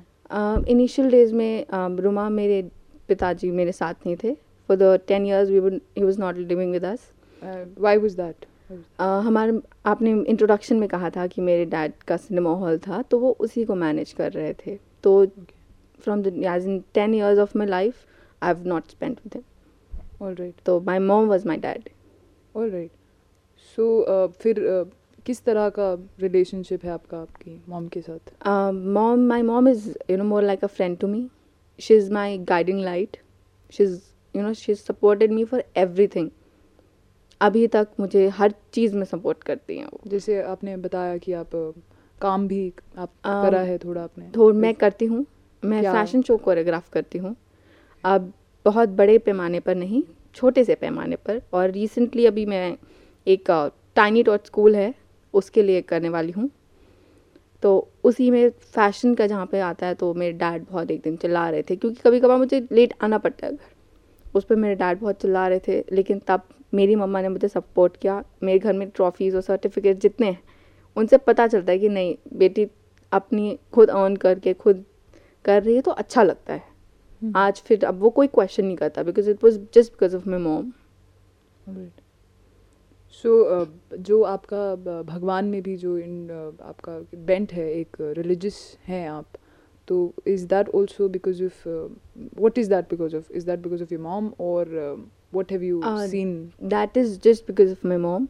इनिशियल 0.68 1.10
डेज़ 1.10 1.34
में 1.34 1.66
रुमा 2.00 2.30
मेरे 2.30 2.62
पिताजी 3.08 3.52
मेरे 3.52 3.72
साथ 3.72 3.94
नहीं 4.06 4.16
थे। 4.24 4.36
For 4.72 4.78
the 4.78 5.00
ten 5.08 5.26
years 5.26 5.50
we 5.50 5.60
he 5.98 6.04
was 6.04 6.20
not 6.20 6.38
living 6.38 6.72
with 6.72 6.86
us 6.86 7.12
why 7.44 7.98
was 7.98 8.16
that 8.16 8.46
हमारे 9.00 9.60
आपने 9.86 10.12
इंट्रोडक्शन 10.12 10.76
में 10.80 10.88
कहा 10.90 11.10
था 11.10 11.26
कि 11.28 11.42
मेरे 11.42 11.66
डैड 11.66 11.94
का 12.08 12.18
सिनेमा 12.18 12.54
हॉल 12.56 12.78
था 12.78 13.02
तो 13.02 13.20
वो 13.20 13.32
उसी 13.40 13.64
को 13.64 13.76
मैनेज 13.76 14.12
कर 14.14 14.32
रहे 14.32 14.54
थे। 14.54 14.78
तो 15.04 15.26
from 16.04 16.22
the 16.22 16.28
age 16.28 16.68
in 16.68 16.80
ten 16.94 17.14
years 17.14 17.40
of 17.40 17.58
my 17.58 17.68
life 17.68 17.96
I 18.42 18.54
have 18.54 18.68
not 18.68 18.88
spend 18.88 19.18
with 19.26 19.36
him 19.36 20.26
all 20.26 20.36
right 20.36 20.62
तो 20.66 20.80
my 20.82 21.00
mom 21.00 21.28
was 21.28 21.48
my 21.48 21.58
dad 21.58 21.90
all 22.56 22.70
right 22.70 22.92
so 23.78 24.28
फिर 24.42 24.60
uh, 24.60 24.88
किस 25.26 25.44
तरह 25.44 25.70
का 25.70 25.94
रिलेशनशिप 26.20 26.86
है 26.86 26.92
आपका 26.92 27.20
आपकी 27.22 27.62
मॉम 27.70 27.88
के 27.88 28.02
साथ? 28.02 28.34
Mom 28.74 29.28
my 29.28 29.42
mom 29.42 29.68
is 29.68 29.90
you 30.10 30.18
know 30.18 30.24
more 30.24 30.44
like 30.44 30.64
a 30.64 30.68
friend 30.68 30.98
to 30.98 31.08
me 31.08 31.28
she 31.80 31.96
is 31.96 32.12
my 32.14 32.38
guiding 32.38 32.80
light 32.80 33.18
she 33.74 33.84
is 33.84 34.00
you 34.36 34.42
know 34.42 34.54
she 34.54 34.75
supported 34.75 35.31
me 35.31 35.44
for 35.45 35.63
everything 36.07 36.30
अभी 37.42 37.66
तक 37.68 37.88
मुझे 38.00 38.28
हर 38.30 38.54
चीज़ 38.74 38.95
में 38.95 39.04
सपोर्ट 39.06 39.44
करती 39.44 39.78
हैं 39.78 39.86
वो। 39.86 40.00
जैसे 40.07 40.42
आपने 40.44 40.75
बताया 40.78 41.18
कि 41.18 41.33
आप 41.33 41.50
काम 42.22 42.48
भी 42.48 42.72
आप 42.98 43.10
आ, 43.25 43.42
करा 43.44 43.60
है 43.60 43.78
थोड़ा 43.78 44.01
आपने 44.04 44.29
थोड़ा 44.36 44.60
मैं 44.60 44.74
करती 44.75 45.06
हूँ। 45.06 45.25
मैं 45.63 45.82
फ़ैशन 45.84 46.22
शो 46.22 46.38
कोरियोग्राफ 46.38 46.89
करती 46.89 47.17
हूँ। 47.17 47.36
अब 48.03 48.32
बहुत 48.65 48.89
बड़े 48.89 49.17
पैमाने 49.17 49.60
पर 49.60 49.75
नहीं 49.75 50.03
छोटे 50.36 50.63
से 50.63 50.75
पैमाने 50.75 51.15
पर। 51.15 51.41
और 51.53 51.70
रिसेंटली 51.72 52.25
अभी 52.25 52.46
मैं 52.46 52.75
एक 53.27 53.51
टाइनी 53.96 54.24
टॉट 54.24 54.46
स्कूल 54.46 54.75
है 54.75 54.94
उसके 55.34 55.63
लिए 55.63 55.82
करने 55.84 56.10
वाली 56.10 56.32
हूँ। 56.32 56.50
तो 57.63 57.72
उसी 58.03 58.29
में 58.32 58.50
फ़ैशन 58.50 59.13
का 59.15 59.27
जहाँ 59.27 59.46
पे 59.46 59.60
आता 59.62 59.88
है 59.88 59.96
तो 59.96 60.13
मेरे 60.13 60.34
डैड 60.34 60.65
बहुत 60.70 60.91
एक 60.91 61.01
दिन 61.01 61.15
चिल्ला 61.15 61.50
रहे 61.50 61.63
थे 61.70 61.75
क्योंकि 61.75 62.01
कभी 62.03 62.20
कभार 62.20 62.38
मुझे 62.38 62.67
लेट 62.72 62.94
आना 63.03 63.17
पड़ता 63.17 63.48
है 63.48 63.53
घर। 63.53 63.71
उस 64.36 64.44
पर 64.44 64.56
मेरे 64.56 64.76
डैड 64.76 65.00
बहुत 65.00 65.22
चिल्ला 65.22 65.48
रहे 65.48 65.60
थे 65.68 65.84
लेकिन 65.92 66.22
तब 66.28 66.48
मेरी 66.74 66.96
मम्मा 66.96 67.22
ने 67.22 67.30
मुझे 67.30 67.48
सपोर्ट 67.48 67.98
किया। 67.98 68.24
मेरे 68.44 68.60
घर 68.60 68.74
में 68.74 68.90
ट्रॉफीज़ 68.90 69.36
और 69.36 69.42
सर्टिफिकेट 69.42 70.00
जितने 70.00 70.28
हैं 70.28 70.42
उनसे 70.98 71.18
पता 71.20 71.48
चलता 71.48 71.72
है 71.72 71.80
कि 71.80 71.90
नहीं 71.90 72.16
बेटी 72.38 72.68
अपनी 73.12 73.58
खुद 73.74 73.90
अर्न 73.90 74.16
करके 74.18 74.54
खुद 74.56 74.84
कर 75.46 75.64
रही 75.64 75.76
है 75.76 75.82
तो 75.82 75.92
अच्छा 75.94 76.24
लगता 76.24 76.54
है। 76.54 76.64
हम्म। 77.22 77.34
आज 77.38 77.62
फिर 77.66 77.86
अब 77.86 78.00
वो 78.00 78.10
कोई 78.10 78.28
क्वेश्चन 78.28 78.66
नहीं 78.66 78.78
करता 78.78 79.04
because 79.04 79.30
it 79.30 79.44
was 79.44 79.60
just 79.74 79.92
because 79.94 80.16
of 80.16 80.30
my 80.30 80.40
mom 80.40 80.72
so 83.24 83.66
जो 84.00 84.22
आपका 84.24 85.04
भगवान 85.04 85.46
में 85.46 85.62
भी 85.62 85.76
जो 85.78 85.98
इन 85.98 86.28
uh, 86.28 86.62
आपका 86.64 87.00
बेंट 87.26 87.54
है 87.54 87.72
एक 87.72 87.98
रिलीजियस 88.18 88.60
हैं 88.86 89.08
आप 89.10 89.26
तो 89.91 90.01
is 90.27 90.45
that 90.50 90.69
also 90.75 91.07
because 91.15 91.43
of 91.45 91.67
what 92.41 92.57
is 92.57 92.69
that 92.69 92.89
because 92.89 93.15
of 93.15 93.31
is 93.31 93.45
that 93.45 93.60
because 93.60 93.83
of 93.83 93.93
your 93.93 94.03
mom 94.03 94.31
और 94.39 94.77
what 95.33 95.51
have 95.51 95.62
you 95.63 95.81
uh, 95.81 96.07
seen? 96.07 96.31
that 96.71 96.98
is 96.98 97.12
just 97.19 97.45
because 97.48 97.69
of 97.74 97.83
my 97.91 97.98
mom. 98.05 98.27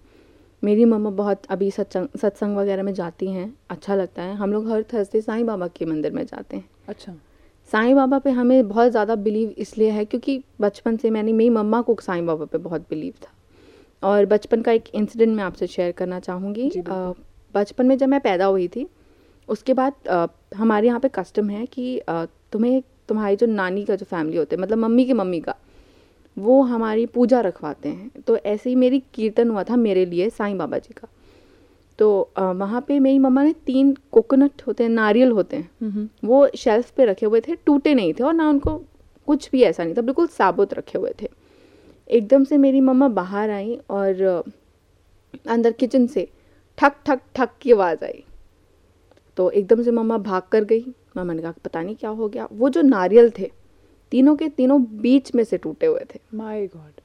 मेरी 0.63 0.85
मम्मा 0.85 1.09
बहुत 1.09 1.45
अभी 1.49 1.69
सत्संग 1.71 2.17
सत्संग 2.21 2.57
वगैरह 2.57 2.83
में 2.83 2.93
जाती 2.93 3.31
हैं 3.31 3.45
अच्छा 3.69 3.95
लगता 3.95 4.23
है। 4.23 4.35
हम 4.35 4.51
लोग 4.53 4.69
हर 4.71 4.83
थर्सडे 4.93 5.21
साईं 5.21 5.45
बाबा 5.45 5.67
के 5.67 5.85
मंदिर 5.85 6.11
में 6.11 6.23
जाते 6.25 6.57
हैं। 6.57 6.69
अच्छा। 6.87 7.13
साईं 7.71 7.95
बाबा 7.95 8.19
पे 8.19 8.31
हमें 8.31 8.67
बहुत 8.67 8.91
ज़्यादा 8.91 9.15
बिलीव 9.25 9.53
इसलिए 9.57 9.89
है 9.89 10.05
क्योंकि 10.05 10.43
बचपन 10.61 10.97
से 10.97 11.09
मैंने 11.09 11.33
मेरी 11.33 11.49
मम्मा 11.49 11.81
को 11.81 11.95
साईं 12.01 12.25
बाबा 12.25 12.45
पे 12.45 12.57
बहुत 12.57 12.81
बिलीव 12.89 13.13
था। 13.23 13.33
और 14.03 14.25
बचपन 14.25 14.61
का 14.61 14.71
एक 14.71 14.89
इंसिडेंट 14.95 15.35
मैं 15.35 15.43
आपसे 15.43 15.67
शेयर 15.67 15.91
करना 15.91 16.19
चाहूँगी। 16.19 16.71
बचपन 17.55 17.85
में 17.85 17.97
जब 17.97 18.07
मैं 18.07 18.19
पैदा 18.19 18.45
हुई 18.45 18.67
थी 18.67 18.87
उसके 19.51 19.73
बाद 19.73 19.93
हमारे 20.55 20.87
यहाँ 20.87 20.99
पे 20.99 21.09
कस्टम 21.15 21.49
है 21.49 21.65
कि 21.67 22.01
तुम्हें 22.51 22.81
तुम्हारी 23.09 23.35
जो 23.35 23.47
नानी 23.47 23.83
का 23.85 23.95
जो 23.95 24.05
फैमिली 24.05 24.37
होते 24.37 24.55
हैं 24.55 24.61
मतलब 24.63 24.77
मम्मी 24.77 25.05
की 25.05 25.13
मम्मी 25.13 25.39
का 25.41 25.55
वो 26.37 26.61
हमारी 26.63 27.05
पूजा 27.07 27.39
रखवाते 27.41 27.89
हैं। 27.89 28.21
तो 28.21 28.37
ऐसे 28.37 28.69
ही 28.69 28.75
मेरी 28.75 28.99
कीर्तन 29.13 29.49
हुआ 29.49 29.63
था 29.63 29.75
मेरे 29.77 30.05
लिए 30.05 30.29
साईं 30.29 30.57
बाबा 30.57 30.77
जी 30.77 30.93
का। 30.93 31.07
तो 31.99 32.31
वहाँ 32.37 32.81
पे 32.81 32.99
मेरी 32.99 33.19
मम्मा 33.19 33.43
ने 33.43 33.53
तीन 33.65 33.95
कोकोनट 34.11 34.61
होते 34.67 34.83
हैं 34.83 34.89
नारियल 34.91 35.31
होते 35.31 35.57
हैं 35.57 36.09
वो 36.25 36.47
शेल्फ 36.57 36.91
पे 36.97 37.05
रखे 37.05 37.25
हुए 37.25 37.41
थे 37.41 37.55
टूटे 37.65 37.93
नहीं 37.93 38.13
थे 38.13 38.23
और 38.23 38.33
ना 38.33 38.49
उनको 38.49 38.77
कुछ 39.27 39.49
भी 39.51 39.61
ऐसा 39.63 39.83
नहीं 39.83 39.95
था 39.95 40.01
बिल्कुल 40.01 40.27
साबुत 40.29 40.73
रखे 40.73 40.97
हुए 40.97 41.13
थे। 41.21 41.29
एकदम 42.07 42.43
से 42.43 42.57
मेरी 42.57 42.81
मम्मा 42.81 43.07
बाहर 43.09 43.49
आई 43.49 43.77
और 43.89 44.43
अंदर 45.47 45.71
किचन 45.73 46.07
से 46.07 46.27
ठक 46.77 46.95
ठक 47.05 47.21
ठक 47.35 47.49
की 47.61 47.71
आवाज़ 47.71 48.03
आई। 48.05 48.23
तो 49.41 49.49
एकदम 49.49 49.83
से 49.83 49.91
मम्मा 49.91 50.17
भाग 50.17 50.41
कर 50.51 50.63
गई। 50.63 50.85
मामा 51.17 51.33
ने 51.33 51.41
कहा 51.41 51.51
पता 51.51 51.81
नहीं 51.81 51.95
क्या 51.95 52.09
हो 52.09 52.29
गया। 52.29 52.47
वो 52.51 52.69
जो 52.69 52.81
नारियल 52.81 53.31
थे 53.39 53.51
तीनों 54.11 54.35
के 54.35 54.49
तीनों 54.49 54.83
बीच 54.83 55.35
में 55.35 55.43
से 55.43 55.57
टूटे 55.57 55.85
हुए 55.85 56.05
थे। 56.15 56.19
माय 56.33 56.67
गॉड 56.67 57.01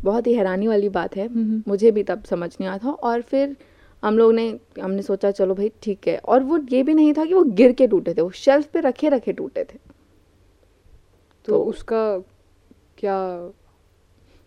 बहुत 0.00 0.26
ही 0.26 0.34
हैरानी 0.34 0.68
वाली 0.68 0.88
बात 0.88 1.16
है। 1.16 1.28
मुझे 1.68 1.90
भी 1.90 2.02
तब 2.02 2.24
समझ 2.24 2.56
नहीं 2.60 2.68
आया 2.68 2.78
था 2.78 2.90
और 2.90 3.20
फिर 3.20 3.56
हम 4.04 4.18
लोग 4.18 4.32
ने 4.32 4.60
हमने 4.82 5.02
सोचा 5.02 5.30
चलो 5.30 5.54
भाई 5.54 5.72
ठीक 5.82 6.08
है। 6.08 6.18
और 6.18 6.42
वो 6.42 6.58
ये 6.58 6.82
भी 6.82 6.94
नहीं 6.94 7.12
था 7.12 7.24
कि 7.24 7.34
वो 7.34 7.44
गिर 7.44 7.72
के 7.72 7.86
टूटे 7.86 8.14
थे 8.14 8.22
वो 8.22 8.30
शेल्फ 8.30 8.66
पे 8.66 8.80
रखे 8.80 9.08
रखे 9.08 9.32
टूटे 9.32 9.64
थे। 9.64 9.78
तो, 11.44 11.52
तो- 11.52 11.66
उसका 11.66 12.18
क्या 12.98 13.50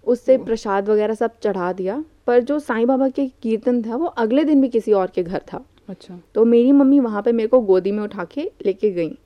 उससे 0.08 0.38
प्रसाद 0.46 0.90
वगैरह 0.90 1.14
सब 1.14 1.40
चढ़ा 1.40 1.74
दिया। 1.74 2.06
पर 2.28 2.44
जो 2.44 2.60
साईं 2.60 2.88
बाबा 2.88 3.10
के 3.10 3.28
कीर्तन 3.28 3.84
था 3.84 3.96
वो 3.96 4.06
अगले 4.06 4.44
दिन 4.44 4.62
भी 4.62 4.70
किसी 4.70 4.94
और 4.94 5.08
के 5.08 5.24
घर 5.24 5.42
था। 5.54 5.66
अच्छा। 5.90 6.20
तो 6.36 6.46
मेरी 6.46 6.72
मम्मी 6.72 7.00
वहाँ 7.00 7.22
पे 7.22 7.32
मेरे 7.32 7.48
को 7.48 7.60
गोदी 7.62 7.92
में 7.92 8.04
उठा 8.04 8.24
के 8.24 8.52
लेके 8.66 8.92
गई। 8.92 9.18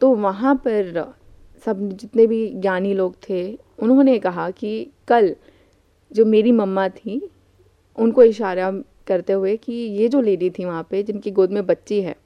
तो 0.00 0.14
वहाँ 0.14 0.54
पर 0.56 1.14
सब 1.66 1.88
जितने 1.90 2.26
भी 2.26 2.48
ज्ञानी 2.50 2.94
लोग 2.94 3.14
थे 3.28 3.42
उन्होंने 3.78 4.18
कहा 4.18 4.50
कि 4.50 4.90
कल 5.08 5.34
जो 6.12 6.24
मेरी 6.24 6.52
मम्मा 6.52 6.88
थी 6.88 7.20
उनको 7.98 8.22
इशारा 8.22 8.70
करते 9.06 9.32
हुए 9.32 9.56
कि 9.56 9.72
ये 9.72 10.08
जो 10.08 10.20
लेडी 10.20 10.50
थी 10.50 10.64
वहाँ 10.64 10.86
पे 10.90 11.02
जिनकी 11.02 11.30
गोद 11.30 11.50
में 11.50 11.64
बच्ची 11.66 12.00
है 12.02 12.16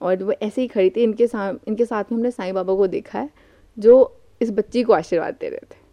और 0.00 0.22
वो 0.22 0.32
ऐसे 0.32 0.60
ही 0.62 0.68
खड़ी 0.68 0.90
थी 0.90 1.02
इनके 1.02 1.26
साथ 1.26 1.68
इनके 1.68 1.84
साथ 1.84 2.04
में 2.04 2.16
हमने 2.18 2.30
साईं 2.30 2.54
बाबा 2.54 2.74
को 2.74 2.86
देखा 2.86 3.18
है 3.18 3.30
जो 3.78 3.94
इस 4.40 4.50
बच्ची 4.50 4.82
को 4.82 4.92
आशीर्वाद 4.92 5.36
दे 5.40 5.48
रहे 5.48 5.66
थे। 5.72 5.84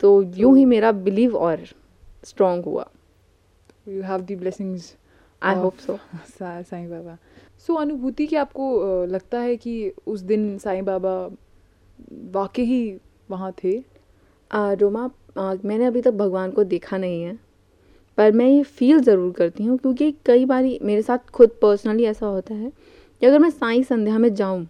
तो 0.00 0.22
यूँ 0.36 0.56
ही 0.58 0.64
मेरा 0.64 0.92
बिलीव 0.92 1.36
और 1.36 1.64
स्ट्रॉन्ग 2.24 2.64
हुआ। 2.64 2.88
You 3.88 4.02
have 4.02 4.20
the 4.20 4.36
blessings 4.38 4.94
I 5.42 5.54
hope 5.54 5.76
so 5.76 5.98
Sai 6.38 6.88
Baba. 6.90 7.16
So 7.66 7.74
अनुभूति 7.74 8.26
कि 8.26 8.36
आपको 8.36 9.04
लगता 9.06 9.38
है 9.40 9.56
कि 9.56 9.92
उस 10.06 10.20
दिन 10.20 10.56
साईं 10.58 10.84
बाबा 10.84 11.14
वाकई 12.34 12.64
ही 12.64 12.98
वहाँ 13.30 13.52
थे? 13.64 13.78
आ, 14.50 14.72
रोमा 14.72 15.10
आ, 15.38 15.54
मैंने 15.64 15.86
अभी 15.86 16.02
तक 16.02 16.12
भगवान 16.14 16.50
को 16.50 16.64
देखा 16.64 16.96
नहीं 16.96 17.22
है 17.22 17.38
पर 18.18 18.32
मैं 18.32 18.46
ये 18.48 18.62
फील 18.62 19.00
ज़रूर 19.00 19.32
करती 19.32 19.64
हूँ 19.64 19.78
क्योंकि 19.78 20.10
कई 20.26 20.44
बार 20.44 20.62
मेरे 20.82 21.02
साथ 21.02 21.30
खुद 21.30 21.50
पर्सनली 21.62 22.04
ऐसा 22.04 22.26
होता 22.26 22.54
है 22.54 22.70
कि 23.22 23.26
अगर 23.26 23.38
मैं 23.38 23.50
साई 23.50 23.82
संध्या 23.82 24.18
में 24.18 24.32
जाऊँ 24.34 24.66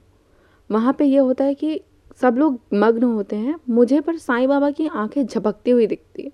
वहाँ 0.70 0.92
पे 0.92 1.04
ये 1.04 1.18
होता 1.18 1.44
है 1.44 1.54
कि 1.54 1.80
सब 2.20 2.36
लोग 2.38 2.58
मग्न 2.74 3.02
होते 3.02 3.36
हैं 3.36 3.54
मुझे 3.68 4.00
पर 4.00 4.16
साईं 4.16 4.48
बाबा 4.48 4.70
की 4.70 4.86
आँखें 4.86 5.26
झपकती 5.26 5.70
हुई 5.70 5.86
दिखती 5.86 6.22
है। 6.22 6.30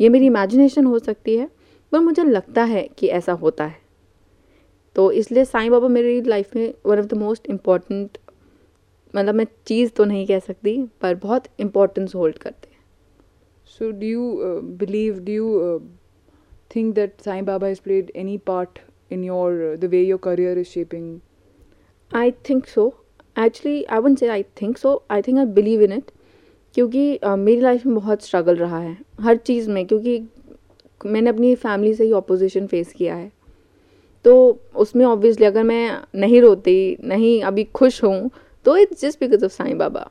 ये 0.00 0.08
मेरी 0.08 0.26
इमेजिनेशन 0.26 0.86
हो 0.86 0.98
सकती 0.98 1.36
है 1.36 1.48
पर 1.92 1.98
मुझे 1.98 2.24
लगता 2.24 2.64
है 2.64 2.88
कि 2.98 3.06
ऐसा 3.08 3.32
होता 3.32 3.64
है 3.64 3.78
तो 4.96 5.10
इसलिए 5.12 5.44
साईं 5.44 5.70
बाबा 5.70 5.88
मेरी 5.88 6.20
लाइफ 6.22 6.56
में 6.56 6.72
one 6.86 6.98
of 6.98 7.06
the 7.06 7.14
most 7.14 7.46
important 7.50 8.18
मतलब 9.14 9.34
मैं 9.34 9.46
चीज़ 9.66 9.90
तो 9.90 10.04
नहीं 10.04 10.26
कह 10.26 10.38
सकती 10.38 10.82
पर 11.00 11.14
बहुत 11.14 11.46
इम्पोर्टेंस 11.60 12.14
होल्ड 12.14 12.38
करते 12.38 12.68
हैं 12.72 12.78
uh, 14.40 14.60
believe? 14.60 15.24
Do 15.24 15.32
you 15.32 15.48
uh, 15.62 15.78
think 16.70 16.94
that 16.94 17.22
Sai 17.22 17.40
Baba 17.42 17.68
has 17.68 17.80
played 17.80 18.10
any 18.14 18.38
part 18.38 18.80
in 19.10 19.22
your 19.22 19.72
uh, 19.72 19.76
the 19.76 19.88
way 19.88 20.04
your 20.04 20.18
career 20.18 20.54
is 20.58 20.70
shaping? 20.70 21.20
I 22.10 22.30
think 22.48 22.66
so 22.66 22.84
actually 23.38 23.82
I 23.84 23.98
one 23.98 24.14
say 24.14 24.28
I 24.28 24.42
think 24.62 24.78
so 24.78 25.02
I 25.10 25.22
think 25.22 25.38
I 25.38 25.44
believe 25.58 25.82
in 25.82 25.92
it 25.92 26.10
क्योंकि 26.74 27.18
uh, 27.24 27.36
मेरी 27.38 27.60
life 27.60 27.84
में 27.86 27.94
बहुत 27.94 28.24
struggle 28.24 28.56
रहा 28.56 28.78
है 28.78 28.96
हर 29.20 29.36
चीज़ 29.36 29.70
में 29.70 29.86
क्योंकि 29.86 30.18
मैंने 31.06 31.30
अपनी 31.30 31.54
फैमिली 31.56 31.94
से 31.94 32.04
ही 32.04 32.12
ऑपोजिशन 32.12 32.66
फेस 32.66 32.92
किया 32.92 33.14
है। 33.14 33.30
तो 34.24 34.60
उसमें 34.76 35.04
ऑब्वियसली 35.06 35.46
अगर 35.46 35.62
मैं 35.62 36.00
नहीं 36.14 36.40
रोती 36.42 36.96
नहीं 37.04 37.42
अभी 37.42 37.64
खुश 37.74 38.02
हूँ 38.04 38.30
तो 38.66 38.76
it's 38.76 39.00
just 39.00 39.20
because 39.20 39.44
of 39.44 39.52
Sai 39.52 39.78
Baba. 39.78 40.10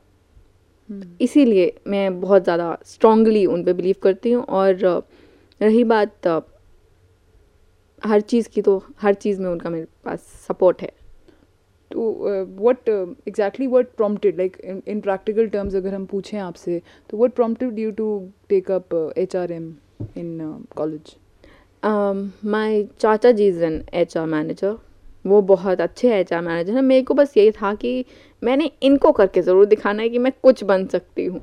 इसीलिए 1.21 1.73
मैं 1.87 2.19
बहुत 2.21 2.43
ज़्यादा 2.43 2.77
स्ट्रांगली 2.85 3.45
उन 3.45 3.63
पर 3.63 3.73
बिलीव 3.73 3.95
करती 4.03 4.31
हूँ 4.31 4.43
और 4.43 4.75
रही 5.61 5.83
बात 5.83 6.27
हर 8.01 8.21
चीज़ 8.21 8.49
की 8.49 8.61
तो 8.61 8.81
हर 9.01 9.13
चीज़ 9.15 9.41
में 9.41 9.49
उनका 9.49 9.69
मेरे 9.69 9.85
पास 10.05 10.19
सपोर्ट 10.47 10.81
है। 10.81 10.91
तो 11.91 12.01
what 12.59 12.89
exactly 12.89 13.67
what 13.67 13.87
exactly 13.97 14.37
like 14.37 14.57
in 14.87 15.01
practical 15.01 15.49
terms 15.49 15.75
अगर 15.75 15.93
हम 15.93 16.05
पूछें 16.05 16.37
आपसे 16.39 16.81
तो 17.09 17.17
what 17.17 17.31
what 17.31 17.39
prompted 17.39 17.79
you 17.79 17.91
to 17.93 18.09
take 18.51 18.69
H 19.17 19.35
R 19.35 19.47
HRM 19.47 19.71
in 20.15 20.39
uh, 20.41 20.57
college? 20.75 21.15
My 21.83 22.83
चाचा 22.99 23.31
ji 23.31 23.47
is 23.47 23.63
an 23.63 23.81
H 23.93 24.15
R 24.17 24.25
manager 24.27 24.75
वो 25.25 25.41
बहुत 25.51 25.81
अच्छे 25.81 26.13
एच 26.15 26.33
आर 26.33 26.41
मैनेजर 26.41 26.73
हैं। 26.73 26.81
मेरे 26.81 27.01
को 27.03 27.13
बस 27.13 27.37
यही 27.37 27.51
था 27.51 27.73
कि 27.75 28.05
मैंने 28.41 28.69
इनको 28.83 29.11
करके 29.11 29.41
ज़रूर 29.41 29.65
दिखाना 29.65 30.03
है 30.03 30.09
कि 30.09 30.17
मैं 30.17 30.31
कुछ 30.43 30.63
बन 30.63 30.85
सकती 30.87 31.25
हूँ। 31.25 31.41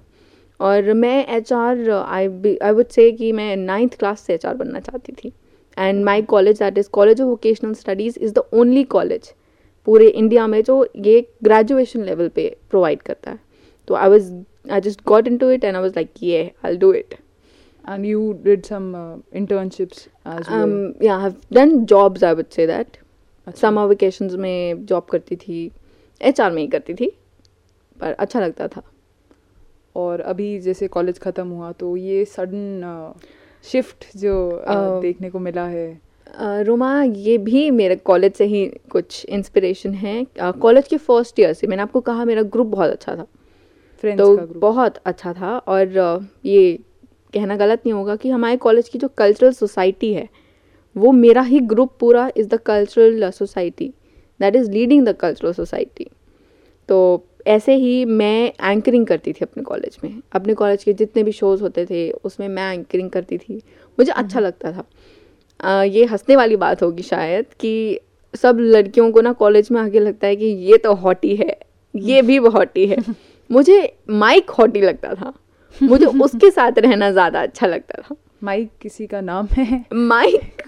और 0.60 0.92
मैं 0.94 1.26
H 1.36 1.52
R 1.52 1.90
I 1.90 2.26
I 2.62 2.70
would 2.72 2.88
say 2.88 3.10
कि 3.12 3.32
मैं 3.32 3.56
नाइन्थ 3.56 3.98
क्लास 3.98 4.20
से 4.20 4.34
एच 4.34 4.46
आर 4.46 4.54
बनना 4.56 4.80
चाहती 4.80 5.12
थी। 5.14 5.32
And 5.76 6.04
my 6.04 6.22
college 6.24 6.58
that 6.58 6.78
is 6.78 6.88
college 6.92 7.20
of 7.20 7.28
vocational 7.28 7.74
studies 7.74 8.18
is 8.18 8.32
the 8.34 8.44
only 8.54 8.84
college 8.94 9.32
पूरे 9.86 10.08
इंडिया 10.08 10.46
में 10.46 10.62
जो 10.64 10.86
ये 10.96 11.20
ग्रेजुएशन 11.44 12.04
लेवल 12.04 12.28
पे 12.28 12.48
प्रोवाइड 12.70 13.02
करता 13.02 13.30
है। 13.30 13.38
तो 13.88 13.94
I 13.94 14.08
was 14.08 14.32
I 14.72 14.80
just 14.80 15.04
got 15.08 15.28
into 15.38 15.50
it 15.50 15.64
and 15.64 15.76
I 15.76 15.82
was 15.82 15.92
like 15.96 16.10
ये 16.22 16.50
I 16.64 16.76
do 16.76 16.92
it 16.92 17.14
And 17.94 18.06
you 18.06 18.22
did 18.44 18.66
some 18.66 18.86
uh, 18.94 19.16
internships 19.40 19.98
as 20.24 20.48
well. 20.48 20.62
um 20.62 20.94
yeah 21.00 21.24
i've 21.26 21.36
done 21.58 21.74
jobs 21.92 22.22
i 22.28 22.32
would 22.38 22.52
say 22.58 22.66
that. 22.70 22.96
अच्छा. 23.46 23.60
Summer 23.60 23.86
vacations 23.88 24.32
में 24.44 24.84
job 24.86 25.06
करती 25.10 25.36
थी 25.36 25.58
HR 26.20 26.50
में 26.52 26.60
ही 26.62 26.66
करती 26.68 26.94
थी 26.94 27.10
पर 28.00 28.12
अच्छा 28.12 28.40
लगता 28.40 28.66
था। 28.68 28.82
और 29.96 30.20
अभी 30.32 30.48
जैसे 30.60 30.88
कॉलेज 30.96 31.18
ख़त्म 31.18 31.46
हुआ 31.48 31.70
तो 31.80 31.96
ये 31.96 32.24
सडन 32.24 33.14
शिफ्ट 33.70 34.04
जो 34.16 34.34
uh, 34.50 34.68
अ, 34.68 35.00
देखने 35.02 35.30
को 35.30 35.38
मिला 35.38 35.64
है। 35.66 35.86
अ, 36.38 36.60
रोमा 36.66 37.02
ये 37.02 37.36
भी 37.38 37.70
मेरे 37.70 37.96
कॉलेज 38.10 38.32
से 38.34 38.44
ही 38.44 38.66
कुछ 38.90 39.24
इंस्पिरेशन 39.24 39.94
है। 39.94 40.24
कॉलेज 40.40 40.88
के 40.88 40.96
फ़र्स्ट 40.96 41.40
ईयर 41.40 41.52
से 41.52 41.66
मैंने 41.66 41.82
आपको 41.82 42.00
कहा 42.10 42.24
मेरा 42.24 42.42
ग्रुप 42.42 42.66
बहुत 42.66 42.90
अच्छा 42.90 43.16
था। 43.16 43.26
फ्रेंड्स 44.02 44.22
तो 44.22 44.36
का 44.36 44.44
ग्रुप 44.44 44.60
बहुत 44.62 44.96
अच्छा 45.06 45.32
था 45.32 45.56
और 45.58 45.96
अ, 45.98 46.18
ये 46.44 46.78
कहना 47.36 47.56
गलत 47.56 47.78
नहीं 47.78 47.92
होगा 47.92 48.16
कि 48.16 48.30
हमारे 48.30 48.56
कॉलेज 48.56 48.88
की 48.88 48.98
जो 48.98 49.08
कल्चरल 49.08 49.52
सोसाइटी 49.52 50.14
है 50.14 50.28
वो 50.96 51.12
मेरा 51.12 51.42
ही 51.42 51.60
ग्रुप 51.60 51.92
पूरा 52.00 52.30
is 52.36 52.48
the 52.48 52.54
cultural 52.54 53.30
society 53.30 53.92
that 54.40 54.56
is 54.56 54.70
leading 54.70 55.06
the 55.06 55.16
cultural 55.16 55.52
society 55.52 56.06
तो 56.88 57.24
ऐसे 57.46 57.74
ही 57.74 58.04
मैं 58.04 58.52
एंकरिंग 58.70 59.06
करती 59.06 59.32
थी 59.32 59.38
अपने 59.42 59.62
कॉलेज 59.62 59.98
में. 60.04 60.20
अपने 60.32 60.54
कॉलेज 60.54 60.84
के 60.84 60.92
जितने 60.92 61.22
भी 61.22 61.32
शोज़ 61.32 61.62
होते 61.62 61.86
थे 61.86 62.10
उसमें 62.10 62.48
मैं 62.48 62.72
एंकरिंग 62.74 63.10
करती 63.10 63.38
थी. 63.38 63.56
मुझे 63.98 64.12
अच्छा 64.12 64.40
लगता 64.40 64.72
था. 64.72 64.84
अ, 65.60 65.84
ये 65.84 66.04
हंसने 66.04 66.36
वाली 66.36 66.56
बात 66.56 66.82
होगी 66.82 67.02
शायद 67.02 67.46
कि 67.60 68.00
सब 68.34 68.56
लड़कियों 68.60 69.10
को 69.12 69.20
ना 69.20 69.32
कॉलेज 69.32 69.68
में 69.70 69.80
आके 69.80 70.00
लगता 70.00 70.26
है 70.26 70.36
कि 70.36 70.46
ये 70.46 70.76
तो 70.76 70.94
हॉटी 70.94 71.36
है. 71.36 71.58
ये 71.96 72.22
भी 72.22 72.36
हॉटी 72.36 72.86
है. 72.86 72.96
मुझे 73.52 73.96
माइक 74.10 74.50
हॉटी 74.50 74.80
लगता 74.80 75.14
था. 75.14 75.32
मुझे 75.82 76.06
उसके 76.06 76.50
साथ 76.50 76.78
रहना 76.78 77.10
ज़्यादा 77.10 77.42
अच्छा 77.42 77.66
लगता 77.66 78.02
था 78.02 78.16
माइक 78.42 78.70
किसी 78.80 79.06
का 79.06 79.20
नाम 79.20 79.46
है 79.46 79.84
माइक 79.94 80.62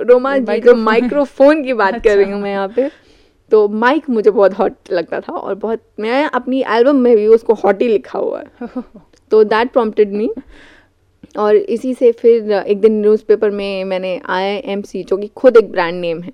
रोमा 0.00 0.36
जी 0.38 0.60
जो 0.60 0.74
माइक्रोफोन। 0.74 1.62
की 1.62 1.72
बात 1.72 1.94
अच्छा। 1.94 2.10
कर 2.10 2.16
रही 2.16 2.24
अच्छा। 2.24 2.34
हूँ 2.34 2.42
मैं 2.42 2.50
यहाँ 2.50 2.68
पे 2.68 2.90
तो 3.50 3.68
माइक 3.68 4.10
मुझे 4.10 4.30
बहुत 4.30 4.58
हॉट 4.58 4.74
लगता 4.92 5.20
था 5.20 5.32
और 5.32 5.54
बहुत 5.54 5.82
मैं 6.00 6.24
अपनी 6.24 6.64
एल्बम 6.68 6.96
में 6.96 7.16
भी 7.16 7.26
उसको 7.26 7.54
हॉट 7.54 7.82
ही 7.82 7.88
लिखा 7.88 8.18
हुआ 8.18 8.42
है 8.60 8.68
तो 9.30 9.44
दैट 9.44 9.72
प्रॉम्प्टेड 9.72 10.12
मी 10.12 10.30
और 11.38 11.56
इसी 11.56 11.94
से 11.94 12.12
फिर 12.12 12.52
एक 12.52 12.80
दिन 12.80 13.00
न्यूज़पेपर 13.00 13.50
में 13.50 13.84
मैंने 13.84 14.20
आई 14.26 14.44
एम 14.44 14.82
सी 14.82 15.02
जो 15.02 15.16
कि 15.16 15.26
खुद 15.36 15.56
एक 15.56 15.70
ब्रांड 15.72 16.00
नेम 16.00 16.22
है 16.22 16.32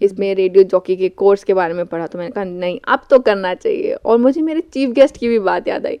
इसमें 0.00 0.34
रेडियो 0.34 0.64
जॉकी 0.64 0.96
के 0.96 1.08
कोर्स 1.08 1.44
के 1.44 1.54
बारे 1.54 1.74
में 1.74 1.86
पढ़ा 1.86 2.06
तो 2.06 2.18
मैंने 2.18 2.30
कहा 2.30 2.44
नहीं 2.44 2.78
अब 2.88 3.00
तो 3.10 3.18
करना 3.18 3.54
चाहिए 3.54 3.92
और 3.92 4.18
मुझे 4.18 4.42
मेरे 4.42 4.60
चीफ 4.60 4.90
गेस्ट 4.90 5.16
की 5.16 5.28
भी 5.28 5.38
बात 5.38 5.68
याद 5.68 5.86
आई 5.86 6.00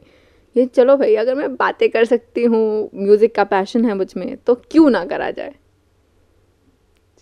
ये 0.56 0.66
चलो 0.66 0.96
भाई 0.96 1.14
अगर 1.14 1.34
मैं 1.34 1.56
बातें 1.56 1.88
कर 1.90 2.04
सकती 2.04 2.44
हूँ 2.44 2.90
म्यूज़िक 2.94 3.34
का 3.34 3.44
पैशन 3.44 3.84
है 3.84 3.94
मुझमें 3.94 4.36
तो 4.36 4.54
क्यों 4.54 4.90
ना 4.90 5.04
करा 5.04 5.30
जाए? 5.30 5.54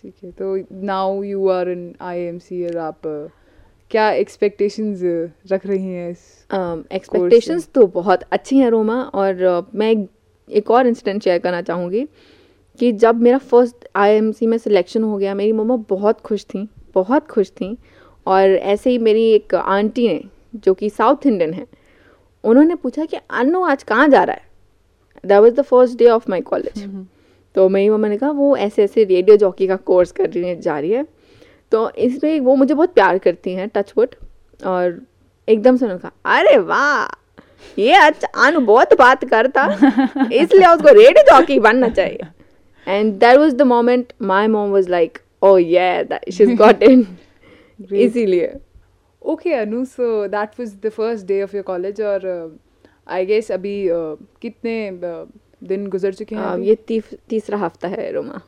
ठीक 0.01 0.13
है 0.23 0.31
तो 0.31 0.55
now 0.71 1.23
you 1.23 1.47
are 1.49 1.69
in 1.69 1.95
IMC 2.01 2.65
और 2.65 2.77
आप 2.77 3.01
क्या 3.91 4.11
एक्सपेक्टेशंस 4.11 5.01
रख 5.51 5.65
रही 5.65 5.85
हैं 5.85 6.11
इस 6.11 6.45
एक्सपेक्टेशंस 6.91 7.69
तो 7.75 7.87
बहुत 7.87 8.23
अच्छी 8.31 8.57
हैं 8.57 8.69
रोमा 8.69 9.01
और 9.03 9.69
मैं 9.75 9.91
एक, 9.91 10.09
एक 10.49 10.71
और 10.71 10.87
इंसिडेंट 10.87 11.23
शेयर 11.23 11.39
करना 11.39 11.61
चाहूँगी 11.61 12.07
कि 12.79 12.91
जब 12.91 13.15
मेरा 13.15 13.37
फ़र्स्ट 13.37 13.87
आईएमसी 13.95 14.47
में 14.47 14.57
सिलेक्शन 14.57 15.03
हो 15.03 15.17
गया 15.17 15.35
मेरी 15.35 15.51
मम्मा 15.51 15.75
बहुत 15.75 16.21
खुश 16.21 16.45
थी 16.45 16.67
बहुत 16.93 17.27
खुश 17.27 17.51
थी 17.51 17.77
और 18.27 18.49
ऐसे 18.49 18.89
ही 18.89 18.97
मेरी 18.97 19.29
एक 19.31 19.55
आंटी 19.55 20.07
ने 20.07 20.23
जो 20.55 20.73
कि 20.73 20.89
साउथ 20.89 21.25
इंडियन 21.25 21.53
है 21.53 21.67
उन्होंने 22.43 22.75
पूछा 22.75 23.05
कि 23.05 23.17
अनु 23.29 23.63
आज 23.65 23.83
कहाँ 23.83 24.07
जा 24.09 24.23
रहा 24.23 24.35
है? 24.35 24.41
That 25.25 25.41
was 25.41 25.53
the 25.53 25.61
first 25.61 25.97
day 25.97 26.09
of 26.09 26.29
my 26.29 26.41
college 26.41 26.83
तो 27.55 27.67
मेरी 27.69 27.89
मम्मा 27.89 28.07
ने 28.07 28.17
कहा 28.17 28.29
वो 28.31 28.55
ऐसे 28.57 28.83
ऐसे 28.83 29.03
रेडियो 29.03 29.37
जॉकी 29.37 29.67
का 29.67 29.75
कोर्स 29.75 30.11
कर 30.11 30.29
रही 30.29 30.43
है 30.43 30.59
जा 30.61 30.79
रही 30.79 30.91
है। 30.91 31.05
तो 31.71 31.89
इसमें 31.99 32.39
वो 32.39 32.55
मुझे 32.55 32.73
बहुत 32.73 32.93
प्यार 32.93 33.17
करती 33.17 33.53
हैं 33.53 33.67
टच 33.67 33.77
टचवुड 33.77 34.15
और 34.65 34.99
एकदम 35.47 35.77
से 35.77 35.85
उन्होंने 35.85 36.01
कहा 36.01 36.37
अरे 36.37 36.57
वाह! 36.57 37.07
ये 37.77 37.93
अच्छा 37.95 38.27
अनु 38.45 38.59
बहुत 38.61 38.93
बात 38.99 39.25
करता। 39.25 39.65
इसलिए 40.33 40.67
उसको 40.67 40.93
रेडियो 40.93 41.23
जॉकी 41.29 41.59
बनना 41.59 41.89
चाहिए. 41.89 42.27
And 42.87 43.13
that 43.19 43.37
was 43.37 43.55
the 43.55 43.61
moment 43.61 44.13
my 44.21 44.47
mom 44.47 44.69
was 44.71 44.89
like 44.89 45.17
oh 45.41 45.57
yeah 45.57 46.19
she 46.31 46.45
got 46.55 46.83
in 46.83 47.05
इसीलिए। 47.79 48.53
Okay 49.21 49.53
Anu 49.53 49.85
so 49.85 50.27
that 50.27 50.59
was 50.59 50.75
the 50.81 50.89
first 50.89 51.25
day 51.25 51.41
of 51.43 51.55
your 51.55 51.63
college 51.63 52.01
और 52.01 52.59
आई 53.07 53.25
गेस 53.25 53.51
अभी 53.51 53.89
uh, 53.89 54.17
कितने 54.41 54.91
uh, 54.91 55.27
दिन 55.63 55.87
गुजर 55.87 56.13
चुके 56.13 56.35
हैं 56.35 56.55
uh, 56.55 56.63
ये 56.63 57.01
तीसरा 57.29 57.57
हफ़्ता 57.57 57.87
है 57.87 58.11
रोमा। 58.11 58.41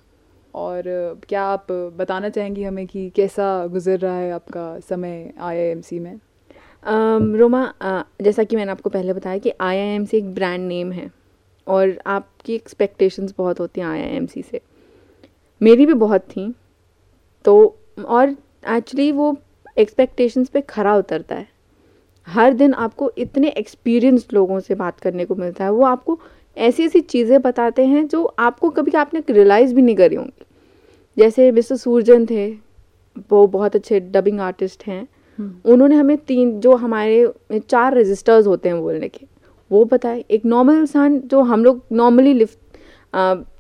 और 0.54 0.82
uh, 0.82 1.26
क्या 1.26 1.44
आप 1.44 1.72
बताना 1.72 2.30
चाहेंगी 2.30 2.64
हमें 2.64 2.88
कि 2.88 3.10
कैसा 3.10 3.68
गुजर 3.68 4.00
रहा 4.00 4.18
है 4.18 4.32
आपका 4.32 4.80
समय 4.80 5.34
आई 5.40 5.74
में? 5.76 6.16
Um, 6.16 7.36
रोमा 7.36 7.74
जैसा 8.22 8.44
कि 8.44 8.56
मैंने 8.56 8.72
आपको 8.72 8.90
पहले 8.90 9.14
बताया 9.14 9.38
कि 9.38 9.52
आई 9.62 9.78
एक 10.14 10.34
ब्रांड 10.34 10.68
नेम 10.68 10.92
है 10.92 11.12
और 11.68 12.02
आपकी 12.08 12.56
एक्सपेक्टेशंस 12.56 13.34
बहुत 13.38 13.60
होती 13.60 13.82
हैं 13.82 13.88
आई 13.88 14.28
से। 14.28 14.62
मेरी 15.62 15.86
भी 15.86 15.94
बहुत 15.94 16.22
थी 16.22 16.56
तो 17.46 17.78
और 18.06 18.30
एक्चुअली 18.70 19.12
वो 19.12 19.38
एक्सपेक्टेशंस 19.78 20.50
पे 20.50 20.62
खरा 20.62 20.96
उतरता 20.98 21.36
है। 21.36 21.48
हर 22.28 22.54
दिन 22.54 22.74
आपको 22.76 23.12
इतने 23.18 23.50
एक्सपीरियंस 23.50 24.28
लोगों 24.34 24.60
से 24.60 24.76
बात 24.76 25.00
करने 25.00 25.26
को 25.26 25.36
मिलता 25.36 25.64
है। 25.64 25.72
वो 25.72 25.84
आपको 25.86 26.20
ऐसी 26.58 26.84
ऐसी 26.86 27.00
चीज़ें 27.02 27.42
बताते 27.42 27.86
हैं 27.86 28.08
जो 28.08 28.24
आपको 28.40 28.70
कभी 28.70 28.92
आपने 28.98 29.24
रियलाइज़ 29.30 29.74
भी 29.76 29.82
नहीं 29.82 29.96
करी 29.96 30.16
होंगी। 30.16 30.46
जैसे 31.18 31.52
मिस्टर 31.52 31.76
सूरजन 31.76 32.26
थे 32.26 32.52
वो 33.32 33.46
बहुत 33.48 33.76
अच्छे 33.76 34.00
डबिंग 34.00 34.40
आर्टिस्ट 34.40 34.84
हैं। 34.88 35.08
हम्म। 35.40 35.72
उन्होंने 35.72 35.96
हमें 35.96 36.18
तीन 36.18 36.60
जो 36.60 36.76
हमारे 36.76 37.60
चार 37.60 37.98
रजिस्टर्स 37.98 38.48
होते 38.48 38.70
हैं 38.70 38.82
बोलने 38.82 39.08
के 39.08 39.26
वो 39.72 39.84
बताए। 39.86 40.24
एक 40.32 40.46
नॉर्मल 40.46 40.76
इंसान 40.76 41.20
जो 41.22 41.42
हम 41.42 41.64
लोग 41.66 41.84
नॉर्मली 41.92 42.34
लिव 42.34 42.50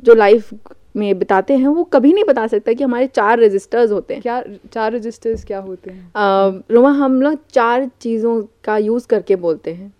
जो 0.04 0.14
लाइफ 0.14 0.54
में 0.96 1.20
बिताते 1.20 1.56
हैं 1.58 1.68
वो 1.68 1.84
कभी 1.86 2.12
नहीं 2.14 2.24
बता 2.24 2.46
सकता 2.48 2.74
कि 2.74 2.84
हमारे 2.84 3.08
चार 3.08 3.40
रजिस्टर्स 3.40 3.92
होते 3.92 4.14
हैं। 4.14 4.22
क्या 4.22 4.44
चार 4.74 4.92
रजिस्टर्स 4.94 5.44
क्या 5.46 5.60
होते 5.60 5.92
हैं? 5.92 6.64
रोमा 6.72 6.92
हम 6.94 7.22
लोग 7.22 7.38
चार 7.50 7.90
चीज़ों 8.02 8.42
का 8.64 8.78
यूज़ 8.78 9.08
करके 9.08 9.36
बोलते 9.38 9.74
हैं। 9.74 9.94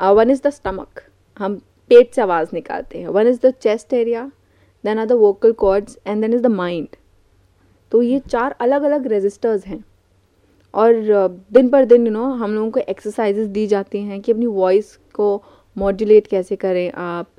वन 0.00 0.30
इज़ 0.30 0.42
द 0.44 0.50
स्टमक 0.50 1.02
हम 1.36 1.60
पेट 1.90 2.14
से 2.14 2.22
आवाज़ 2.22 2.48
निकालते 2.54 2.98
हैं। 2.98 3.08
One 3.08 3.26
is 3.26 3.38
the 3.46 3.50
chest 3.52 3.92
area 3.92 4.30
then 4.84 4.98
are 4.98 5.06
the 5.06 5.12
vocal 5.20 5.52
cords 5.52 5.98
and 6.06 6.20
then 6.22 6.34
is 6.34 6.42
the 6.42 6.46
mind 6.46 6.96
तो 7.92 8.02
ये 8.02 8.18
चार 8.20 8.56
अलग 8.60 8.82
अलग 8.82 9.06
रजिस्टर्स 9.12 9.66
हैं। 9.66 9.84
और 10.74 10.94
दिन 11.52 11.68
पर 11.68 11.84
दिन 11.84 12.06
यू 12.06 12.12
नो 12.12 12.24
हम 12.34 12.54
लोगों 12.54 12.70
को 12.70 12.80
एक्सरसाइजेस 12.80 13.46
दी 13.48 13.66
जाती 13.66 14.02
हैं 14.02 14.20
कि 14.20 14.32
अपनी 14.32 14.46
वॉइस 14.46 14.96
को 15.14 15.42
मॉड्यूलेट 15.76 16.26
कैसे 16.26 16.56
करें 16.56 16.90
आप। 16.92 17.30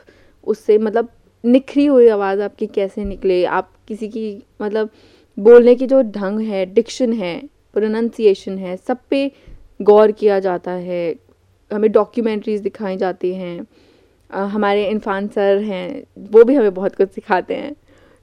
उससे 0.44 0.78
मतलब 0.78 1.10
निखरी 1.44 1.86
हुई 1.86 2.08
आवाज़ 2.10 2.42
आपकी 2.42 2.68
कैसे 2.68 3.04
निकले? 3.06 3.44
आप 3.46 3.72
किसी 3.88 4.08
की 4.08 4.44
मतलब 4.62 4.90
बोलने 5.38 5.76
की 5.76 5.88
जो 5.88 6.02
ढंग 6.02 6.40
है, 6.40 6.66
डिक्शन 6.66 7.14
है 7.14 7.40
प्रोनाउंसिएशन 7.74 8.58
है, 8.58 8.76
सब 8.78 8.98
पे 9.10 9.32
गौर 9.80 10.12
किया 10.12 10.40
जाता 10.40 10.72
है। 10.72 11.16
हमें 11.72 11.92
डॉक्यूमेंट्रीज 11.92 12.62
दिखाई 12.62 12.98
जाती 12.98 13.34
हैं। 13.34 13.66
हमारे 14.30 14.86
इरफान 14.88 15.28
सर 15.28 15.58
हैं, 15.58 16.04
वो 16.32 16.44
भी 16.44 16.56
हमें 16.56 16.74
बहुत 16.74 16.96
कुछ 16.96 17.10
सिखाते 17.10 17.56
हैं। 17.56 17.76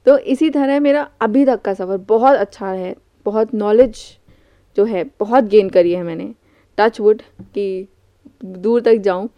तो 0.05 0.17
इसी 0.17 0.49
तरह 0.49 0.79
मेरा 0.79 1.09
अभी 1.21 1.45
तक 1.45 1.61
का 1.61 1.73
सफ़र 1.73 1.97
बहुत 2.09 2.37
अच्छा 2.37 2.67
है, 2.67 2.95
बहुत 3.25 3.53
नॉलेज 3.53 3.97
जो 4.77 4.85
है, 4.85 5.03
बहुत 5.19 5.43
गेन 5.45 5.69
करी 5.69 5.91
है 5.93 6.03
मैंने। 6.03 6.33
टच 6.77 6.99
वुड 6.99 7.21
कि 7.45 7.87
दूर 8.45 8.81
तक 8.81 8.95
जाऊँ। 8.97 9.29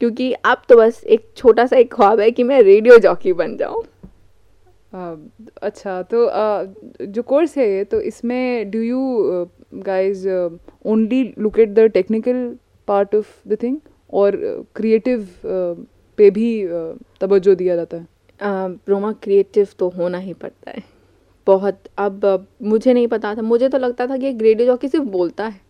क्योंकि 0.00 0.32
अब 0.32 0.62
तो 0.68 0.76
बस 0.76 1.02
एक 1.06 1.26
छोटा 1.36 1.66
सा 1.66 1.76
एक 1.76 1.92
ख्वाब 1.94 2.20
है 2.20 2.30
कि 2.30 2.42
मैं 2.42 2.60
रेडियो 2.62 2.98
जॉकी 2.98 3.32
बन 3.32 3.56
जाऊँ। 3.56 3.82
अच्छा 5.62 6.02
तो 6.02 6.24
uh, 6.26 7.06
जो 7.06 7.22
कोर्स 7.22 7.56
है 7.58 7.68
ये 7.70 7.84
तो 7.84 8.00
इसमें 8.00 8.70
do 8.70 8.78
you 8.78 9.48
guys 9.74 10.28
only 10.28 11.22
look 11.38 11.58
at 11.58 11.68
the 11.68 11.86
technical 11.94 12.56
part 12.88 13.14
of 13.14 13.48
the 13.48 13.58
thing 13.62 13.76
और 14.12 14.36
क्रिएटिव 14.76 15.20
uh, 15.20 15.86
पे 16.18 16.30
भी 16.30 16.48
uh, 16.64 16.92
तवज्जो 17.20 17.54
दिया 17.54 17.76
जाता 17.76 17.96
है? 17.96 18.06
रोमा 18.88 19.12
क्रिएटिव 19.22 19.68
तो 19.78 19.88
होना 19.88 20.18
ही 20.18 20.32
पड़ता 20.34 20.70
है। 20.70 20.82
बहुत 21.46 21.82
अब 21.98 22.46
मुझे 22.62 22.92
नहीं 22.92 23.06
पता 23.08 23.34
था। 23.34 23.42
मुझे 23.42 23.68
तो 23.68 23.78
लगता 23.78 24.06
था 24.06 24.16
कि 24.16 24.28
एक 24.28 24.42
रेडियो 24.42 24.66
जॉकी 24.66 24.88
सिर्फ़ 24.88 25.04
बोलता 25.08 25.46
है। 25.46 25.60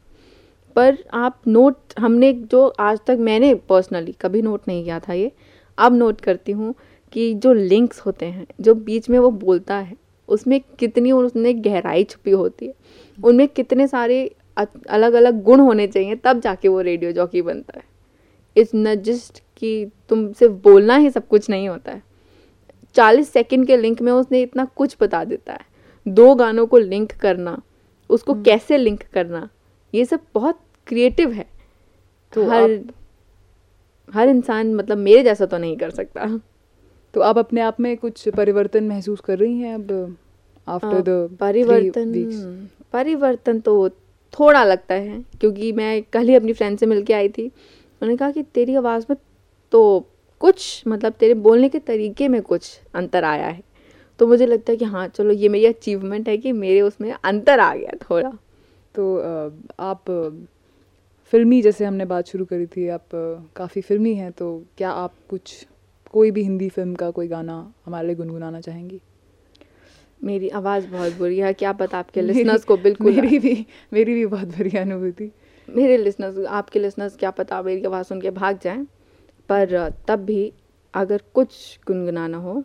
पर 0.76 0.96
आप 1.14 1.40
नोट 1.46 1.76
हमने 1.98 2.32
जो 2.32 2.66
आज 2.80 2.98
तक 3.06 3.16
मैंने 3.20 3.54
पर्सनली 3.68 4.12
कभी 4.12 4.42
नोट 4.42 4.62
नहीं 4.68 4.84
किया 4.84 4.98
था 4.98 5.12
ये 5.12 5.32
अब 5.78 5.94
नोट 5.94 6.20
करती 6.20 6.52
हूँ 6.52 6.74
कि 7.12 7.32
जो 7.34 7.52
लिंक्स 7.52 8.00
होते 8.00 8.26
हैं 8.26 8.46
जो 8.60 8.74
बीच 8.74 9.08
में 9.10 9.18
वो 9.18 9.30
बोलता 9.30 9.76
है 9.76 9.96
उसमें 10.28 10.60
कितनी 10.78 11.12
उसने 11.12 11.52
गहराई 11.54 12.04
छुपी 12.04 12.30
होती 12.30 12.66
है। 12.66 12.74
उनमें 13.18 13.46
कितने 13.48 13.86
सारे 13.88 14.24
अलग 14.56 15.12
अलग 15.12 15.42
गुण 15.42 15.60
होने 15.60 15.86
चाहिए 15.86 16.14
तब 16.14 16.40
जाके 16.40 16.68
वो 16.68 16.80
रेडियो 16.80 17.12
जॉकी 17.12 17.42
बनता 17.42 17.78
है। 17.78 17.84
इट्स 18.56 18.70
न 18.74 18.94
जस्ट 18.94 19.42
कि 19.56 19.90
तुम 20.08 20.32
सिर्फ़ 20.32 20.52
बोलना 20.64 20.96
ही 20.96 21.10
सब 21.10 21.26
कुछ 21.28 21.48
नहीं 21.50 21.68
होता 21.68 21.92
है। 21.92 22.02
चालीस 22.96 23.32
सेकेंड 23.32 23.66
के 23.66 23.76
लिंक 23.76 24.02
में 24.02 24.12
उसने 24.12 24.42
इतना 24.42 24.64
कुछ 24.76 24.96
बता 25.00 25.24
देता 25.24 25.52
है। 25.52 25.66
दो 26.06 26.34
गानों 26.34 26.66
को 26.66 26.78
लिंक 26.78 27.12
करना 27.12 27.60
उसको 28.10 28.32
हम्म। 28.32 28.42
कैसे 28.42 28.78
लिंक 28.78 29.02
करना 29.04 29.48
ये 29.92 30.04
सब 30.04 30.20
बहुत 30.34 30.60
क्रिएटिव 30.86 31.32
है। 31.32 31.46
तो 32.32 32.44
हर 32.44 32.62
आप... 32.64 32.92
हर 34.08 34.28
इंसान 34.28 34.74
मतलब 34.74 34.98
मेरे 34.98 35.22
जैसा 35.22 35.46
तो 35.46 35.58
नहीं 35.58 35.76
कर 35.76 35.90
सकता। 35.90 36.26
तो 37.14 37.20
आप 37.20 37.38
अपने 37.38 37.60
आप 37.60 37.80
में 37.80 37.96
कुछ 37.96 38.28
परिवर्तन 38.28 38.84
महसूस 38.84 39.20
कर 39.20 39.38
रही 39.38 39.58
हैं 39.58 39.74
अब 39.74 40.16
आफ्टर 40.66 41.00
द 41.02 41.36
परिवर्तन 41.40 42.68
परिवर्तन 42.92 43.60
तो 43.60 43.88
थोड़ा 44.34 44.62
लगता 44.64 44.94
है 44.94 45.22
क्योंकि 45.40 45.72
मैं 45.72 46.02
कल 46.12 46.28
ही 46.28 46.34
अपनी 46.34 46.52
फ्रेंड 46.52 46.78
से 46.78 46.86
मिलके 46.86 47.12
आई 47.12 47.28
थी। 47.28 47.46
उन्होंने 47.46 48.16
कहा 48.16 48.30
कि 48.30 48.42
तेरी 48.54 48.74
आवाज़ 48.74 49.04
में 49.10 49.16
तो 49.72 49.82
कुछ 50.40 50.82
मतलब 50.88 51.12
तेरे 51.12 51.34
बोलने 51.34 51.68
के 51.68 51.78
तरीके 51.80 52.28
में 52.28 52.40
कुछ 52.42 52.80
अंतर 52.94 53.24
आया 53.24 53.46
है। 53.46 53.62
तो 54.20 54.26
मुझे 54.26 54.46
लगता 54.46 54.72
है 54.72 54.76
कि 54.76 54.84
हाँ 54.84 55.06
चलो 55.08 55.32
ये 55.32 55.48
मेरी 55.48 55.66
अचीवमेंट 55.66 56.28
है 56.28 56.36
कि 56.36 56.52
मेरे 56.52 56.80
उसमें 56.80 57.10
अंतर 57.12 57.60
आ 57.60 57.74
गया 57.74 57.96
थोड़ा। 58.02 58.30
तो 58.94 59.16
आप 59.80 60.04
फिल्मी 61.32 61.60
जैसे 61.62 61.84
हमने 61.84 62.04
बात 62.04 62.26
शुरू 62.26 62.44
करी 62.44 62.66
थी 62.66 62.88
आप 62.88 63.08
काफ़ी 63.56 63.80
फिल्मी 63.82 64.14
हैं 64.14 64.30
तो 64.32 64.46
क्या 64.78 64.90
आप 64.90 65.12
कुछ 65.30 65.66
कोई 66.12 66.30
भी 66.30 66.42
हिंदी 66.42 66.68
फ़िल्म 66.68 66.94
का 66.94 67.10
कोई 67.10 67.28
गाना 67.28 67.54
हमारे 67.86 68.06
लिए 68.06 68.16
गुनगुनाना 68.16 68.60
चाहेंगी? 68.60 69.00
मेरी 70.20 70.48
आवाज़ 70.48 70.86
बहुत 70.86 71.12
बुरी 71.12 71.38
है 71.38 71.52
क्या 71.52 71.72
पता 71.72 71.98
आपके 71.98 72.22
लिसनर्स 72.22 72.64
को 72.64 72.76
बिल्कुल 72.76 73.12
मेरी 73.12 73.38
भी 73.38 73.54
मेरी 73.92 74.14
भी 74.14 74.26
बहुत 74.26 74.48
बुरी 74.48 74.76
अनुभूति। 74.78 75.30
मेरे 75.68 75.96
लिसनर्स 75.96 76.44
आपके 76.46 76.78
लिसनर्स 76.78 77.16
क्या 77.16 77.30
पता 77.30 77.62
मेरी 77.62 77.84
आवाज़ 77.84 78.06
सुन 78.06 78.20
के 78.20 78.30
भाग 78.30 78.58
जाएँ 78.64 78.84
पर 79.48 79.90
तब 80.08 80.24
भी 80.24 80.52
अगर 80.94 81.22
कुछ 81.34 81.78
गुनगुनाना 81.86 82.38
हो 82.38 82.62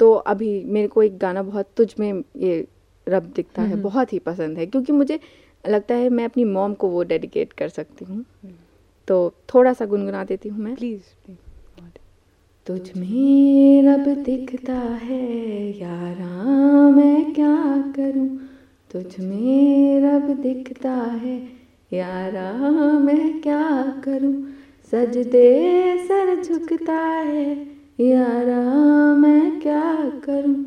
तो 0.00 0.12
अभी 0.12 0.64
मेरे 0.64 0.88
को 0.88 1.02
एक 1.02 1.18
गाना 1.18 1.42
बहुत 1.42 1.70
तुझ 1.76 1.94
में 2.00 2.22
ये 2.36 2.66
रब 3.06 3.32
दिखता 3.36 3.62
है 3.62 3.76
बहुत 3.82 4.12
ही 4.12 4.18
पसंद 4.18 4.58
है 4.58 4.66
क्योंकि 4.66 4.92
मुझे 4.92 5.18
लगता 5.64 5.94
है 5.94 6.08
मैं 6.08 6.24
अपनी 6.24 6.44
मॉम 6.44 6.74
को 6.74 6.88
वो 6.88 7.02
डेडिकेट 7.02 7.52
कर 7.52 7.68
सकती 7.68 8.04
हूँ। 8.04 8.24
तो 9.08 9.32
थोड़ा 9.54 9.72
सा 9.72 9.86
गुनगुना 9.86 10.24
देती 10.24 10.48
हूँ 10.48 10.58
मैं। 10.58 10.74
प्लीज़ 10.74 11.30
तुझ 12.66 12.96
में 12.96 13.82
रब 13.82 14.22
दिखता 14.22 14.74
है 14.74 15.78
यारा 15.78 16.42
मैं 16.90 17.34
क्या 17.34 17.92
करूँ? 17.96 18.28
तुझ 18.90 19.20
में 19.20 20.00
रब 20.00 20.40
दिखता 20.40 20.90
है 20.90 21.48
यारा 21.92 22.52
मैं 22.98 23.40
क्या 23.40 24.02
करूँ? 24.04 24.34
सजदे 24.92 26.06
सर 26.06 26.42
झुकता 26.42 26.98
है 26.98 27.66
यारा 28.00 28.62
मैं 29.14 29.60
क्या 29.60 30.10
करूँ? 30.24 30.64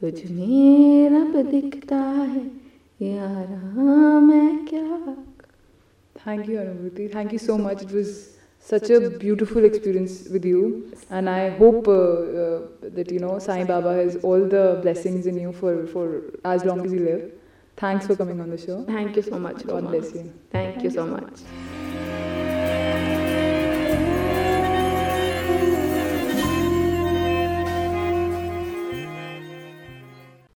तुझ 0.00 0.30
में 0.30 1.10
रब 1.10 1.36
दिखता 1.50 1.96
है। 1.96 2.57
यारा 3.01 4.19
मैं 4.29 4.65
क्या 4.65 5.15
Thank 6.23 6.47
you, 6.47 6.57
Anubhuti. 6.59 7.11
Thank 7.11 7.33
you 7.33 7.39
so 7.39 7.57
much. 7.57 7.81
It 7.81 7.91
was 7.91 8.37
such 8.59 8.89
a 8.89 9.09
beautiful 9.09 9.65
experience 9.65 10.29
with 10.29 10.45
you, 10.45 10.89
and 11.09 11.29
I 11.29 11.49
hope 11.49 11.87
uh, 11.87 11.91
uh, 11.91 12.61
that 12.97 13.11
you 13.11 13.19
know 13.19 13.39
Sai 13.39 13.65
Baba 13.65 13.93
has 13.95 14.15
all 14.23 14.47
the 14.55 14.79
blessings 14.81 15.27
in 15.33 15.37
you 15.37 15.51
for 15.51 15.85
for 15.87 16.07
as 16.45 16.63
long 16.63 16.85
as 16.85 16.93
you 16.93 17.03
live. 17.11 17.31
Thanks 17.75 18.07
for 18.07 18.15
coming 18.15 18.39
on 18.39 18.49
the 18.49 18.57
show. 18.57 18.83
Thank 18.95 19.17
you 19.17 19.21
so 19.21 19.39
much. 19.39 19.65
God 19.65 19.89
bless 19.89 20.13
you. 20.15 20.27
Thank 20.51 20.83
you 20.83 20.91
so 20.99 21.05
much. 21.05 21.47